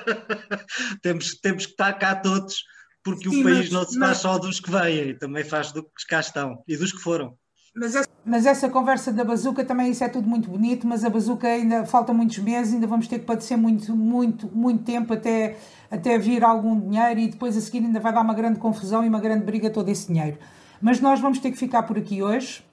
[1.01, 2.65] temos, temos que estar cá todos,
[3.03, 4.17] porque Sim, o país mas, não se faz mas...
[4.17, 7.37] só dos que vêm, também faz dos que cá estão e dos que foram.
[7.73, 11.09] Mas essa, mas essa conversa da bazuca também, isso é tudo muito bonito, mas a
[11.09, 15.57] bazuca ainda falta muitos meses, ainda vamos ter que padecer muito, muito, muito tempo até,
[15.89, 19.07] até vir algum dinheiro e depois a seguir ainda vai dar uma grande confusão e
[19.07, 20.37] uma grande briga todo esse dinheiro.
[20.81, 22.63] Mas nós vamos ter que ficar por aqui hoje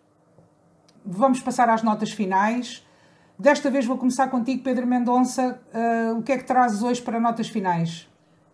[1.07, 2.85] vamos passar às notas finais.
[3.39, 5.63] Desta vez vou começar contigo, Pedro Mendonça.
[5.73, 8.09] Uh, o que é que trazes hoje para notas finais?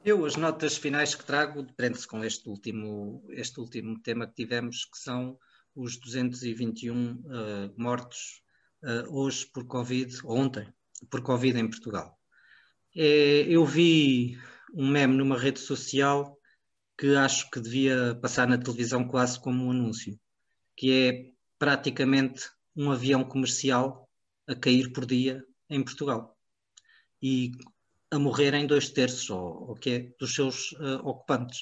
[0.05, 4.85] Eu, as notas finais que trago, depende-se com este último, este último tema que tivemos,
[4.85, 5.39] que são
[5.75, 8.43] os 221 uh, ah, mortos
[8.83, 10.67] uh, hoje por Covid, ontem,
[11.09, 12.19] por Covid em Portugal.
[12.95, 14.37] É, eu vi
[14.75, 16.37] um meme numa rede social
[16.99, 20.19] que acho que devia passar na televisão quase como um anúncio,
[20.77, 21.32] que é
[21.63, 24.11] praticamente um avião comercial
[24.49, 26.37] a cair por dia em Portugal
[27.23, 27.53] e
[28.11, 31.61] a morrer em dois terços ou, ou que é, dos seus uh, ocupantes.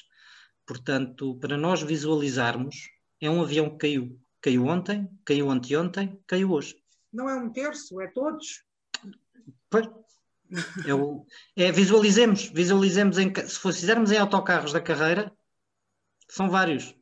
[0.65, 2.89] Portanto, para nós visualizarmos,
[3.21, 4.19] é um avião que caiu.
[4.41, 6.75] Caiu ontem, caiu anteontem, caiu hoje.
[7.13, 8.63] Não é um terço, é todos.
[9.69, 9.87] Pois.
[11.55, 15.31] É, é visualizemos, visualizemos em, se fizermos em autocarros da carreira,
[16.27, 16.99] são vários.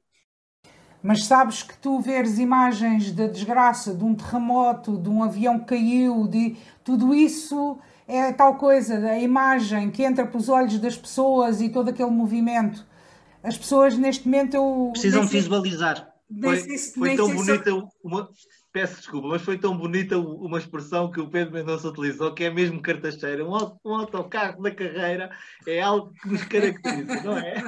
[1.01, 5.65] Mas sabes que tu veres imagens da desgraça, de um terremoto, de um avião que
[5.65, 11.61] caiu, de tudo isso é tal coisa, a imagem que entra pelos olhos das pessoas
[11.61, 12.83] e todo aquele movimento.
[13.43, 14.89] As pessoas neste momento eu.
[14.91, 16.09] Precisam visualizar.
[16.41, 17.71] Foi, foi tão bonita
[18.03, 18.29] uma,
[18.71, 22.51] peço desculpa, mas foi tão bonita uma expressão que o Pedro Mendonça utilizou, que é
[22.51, 23.43] mesmo cartacheira.
[23.45, 25.31] Um, um autocarro da carreira
[25.67, 27.63] é algo que nos caracteriza, não é?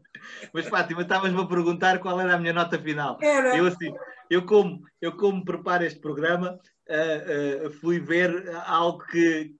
[0.52, 3.18] Mas Fátima, estavas-me a perguntar qual era a minha nota final.
[3.20, 3.56] Era.
[3.56, 3.92] Eu assim,
[4.28, 6.58] eu como, eu como preparo este programa,
[6.88, 9.54] uh, uh, fui ver algo que,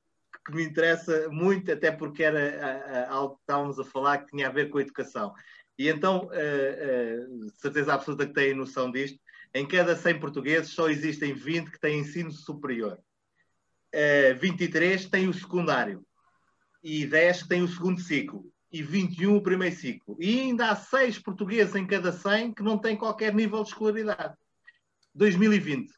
[0.47, 4.49] que me interessa muito, até porque era uh, algo que estávamos a falar que tinha
[4.49, 5.35] a ver com a educação.
[5.79, 6.29] E então,
[7.55, 9.19] certeza absoluta que têm noção disto,
[9.55, 12.99] em cada 100 portugueses só existem 20 que têm ensino superior.
[14.39, 16.05] 23 têm o secundário
[16.85, 20.17] e 10 têm o segundo ciclo e 21 o primeiro ciclo.
[20.21, 24.35] E ainda há 6 portugueses em cada 100 que não têm qualquer nível de escolaridade.
[25.15, 25.93] 2020.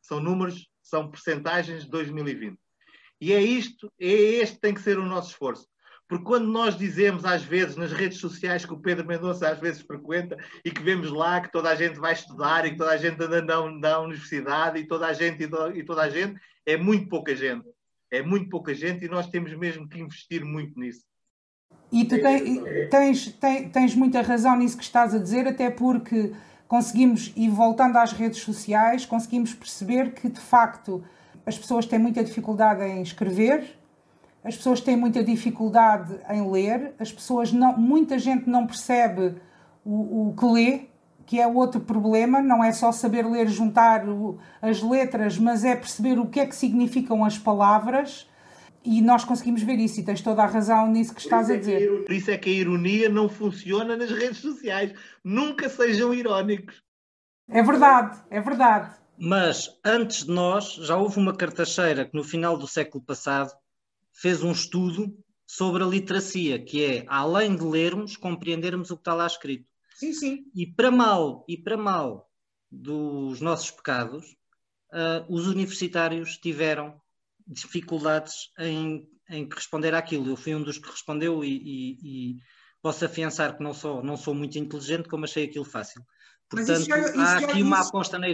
[0.00, 2.58] São números, são percentagens de 2020.
[3.20, 5.66] E é isto, é este tem que ser o nosso esforço.
[6.08, 9.82] Porque quando nós dizemos, às vezes, nas redes sociais que o Pedro Mendonça às vezes
[9.82, 12.96] frequenta e que vemos lá que toda a gente vai estudar e que toda a
[12.96, 16.76] gente anda na, na universidade e toda a gente e e toda a gente, é
[16.76, 17.66] muito pouca gente.
[18.08, 21.04] É muito pouca gente e nós temos mesmo que investir muito nisso.
[21.90, 26.32] E tu tens, tens, tens muita razão nisso que estás a dizer, até porque
[26.66, 31.02] conseguimos, e voltando às redes sociais, conseguimos perceber que de facto
[31.44, 33.78] as pessoas têm muita dificuldade em escrever,
[34.42, 39.36] as pessoas têm muita dificuldade em ler, as pessoas não, muita gente não percebe
[39.84, 40.80] o, o que lê,
[41.24, 45.74] que é outro problema, não é só saber ler, juntar o, as letras, mas é
[45.74, 48.28] perceber o que é que significam as palavras
[48.86, 51.82] e nós conseguimos ver isso, e tens toda a razão nisso que estás a dizer.
[51.82, 54.92] É por isso é que a ironia não funciona nas redes sociais.
[55.24, 56.80] Nunca sejam irónicos.
[57.48, 58.96] É verdade, é verdade.
[59.18, 63.50] Mas antes de nós, já houve uma cartacheira que no final do século passado
[64.12, 65.16] fez um estudo
[65.46, 69.66] sobre a literacia, que é, além de lermos, compreendermos o que está lá escrito.
[69.94, 70.44] Sim, sim.
[70.54, 72.30] E para mal, e para mal
[72.70, 74.36] dos nossos pecados,
[74.92, 77.00] uh, os universitários tiveram
[77.46, 80.28] dificuldades em, em responder àquilo.
[80.28, 82.36] Eu fui um dos que respondeu e, e, e,
[82.82, 86.02] posso afiançar que não sou, não sou muito inteligente, como achei aquilo fácil.
[86.48, 88.26] Portanto, já, há aqui uma aposta, na,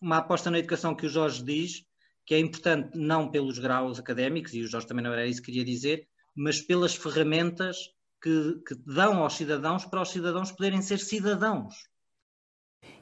[0.00, 1.84] uma aposta na educação que o Jorge diz,
[2.26, 5.46] que é importante não pelos graus académicos, e o Jorge também não era isso que
[5.46, 7.76] queria dizer, mas pelas ferramentas
[8.22, 11.74] que, que dão aos cidadãos para os cidadãos poderem ser cidadãos.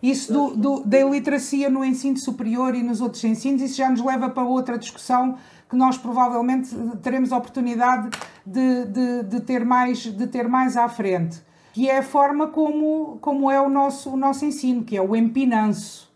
[0.02, 4.04] Isso do, do, da iliteracia no ensino superior e nos outros ensinos, isso já nos
[4.04, 5.36] leva para outra discussão
[5.68, 8.10] que nós provavelmente teremos a oportunidade
[8.46, 13.18] de, de, de, ter, mais, de ter mais à frente, que é a forma como,
[13.20, 16.08] como é o nosso, o nosso ensino, que é o empinanço.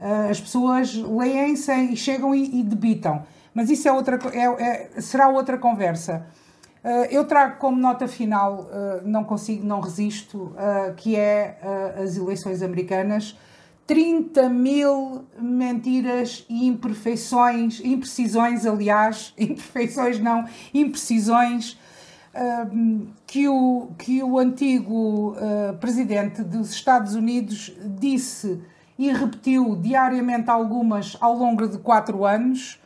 [0.00, 3.22] Uh, as pessoas leem-se e chegam e, e, debitam.
[3.52, 6.26] Mas isso é outra, é, é, será outra conversa.
[6.82, 10.54] Uh, eu trago como nota final, uh, não consigo, não resisto,
[10.96, 11.58] que é
[12.02, 13.36] as eleições americanas.
[13.86, 21.76] 30 mil mentiras e imperfeições, imprecisões, aliás, imperfeições não, imprecisões,
[23.26, 25.34] que, o, que o antigo
[25.80, 28.62] presidente dos Estados Unidos disse
[28.96, 32.78] e repetiu diariamente algumas ao longo de quatro anos.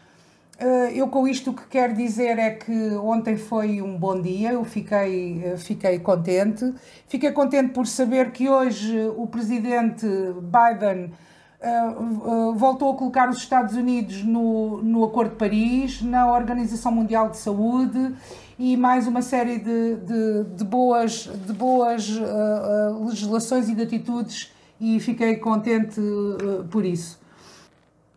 [0.58, 4.52] Eh, eu com isto o que quero dizer é que ontem foi um bom dia,
[4.52, 6.72] eu fiquei, eh, fiquei contente.
[7.08, 11.12] Fiquei contente por saber que hoje o presidente Biden
[11.60, 17.30] uh, voltou a colocar os Estados Unidos no, no Acordo de Paris, na Organização Mundial
[17.30, 18.14] de Saúde
[18.58, 24.52] e mais uma série de, de, de boas, de boas uh, legislações e de atitudes
[24.80, 27.18] e fiquei contente uh, por isso.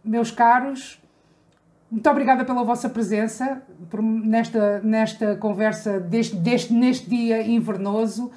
[0.03, 0.99] Meus caros,
[1.89, 8.31] muito obrigada pela vossa presença por, nesta, nesta conversa deste, deste, neste dia invernoso.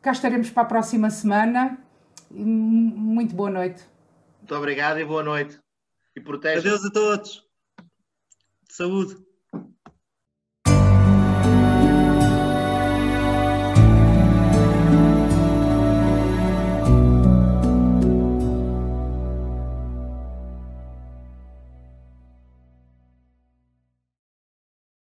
[0.00, 1.78] Cá estaremos para a próxima semana.
[2.30, 3.84] Muito boa noite.
[4.38, 5.58] Muito obrigado e boa noite.
[6.16, 6.60] E proteja.
[6.60, 7.44] Adeus a todos.
[8.68, 9.23] Saúde.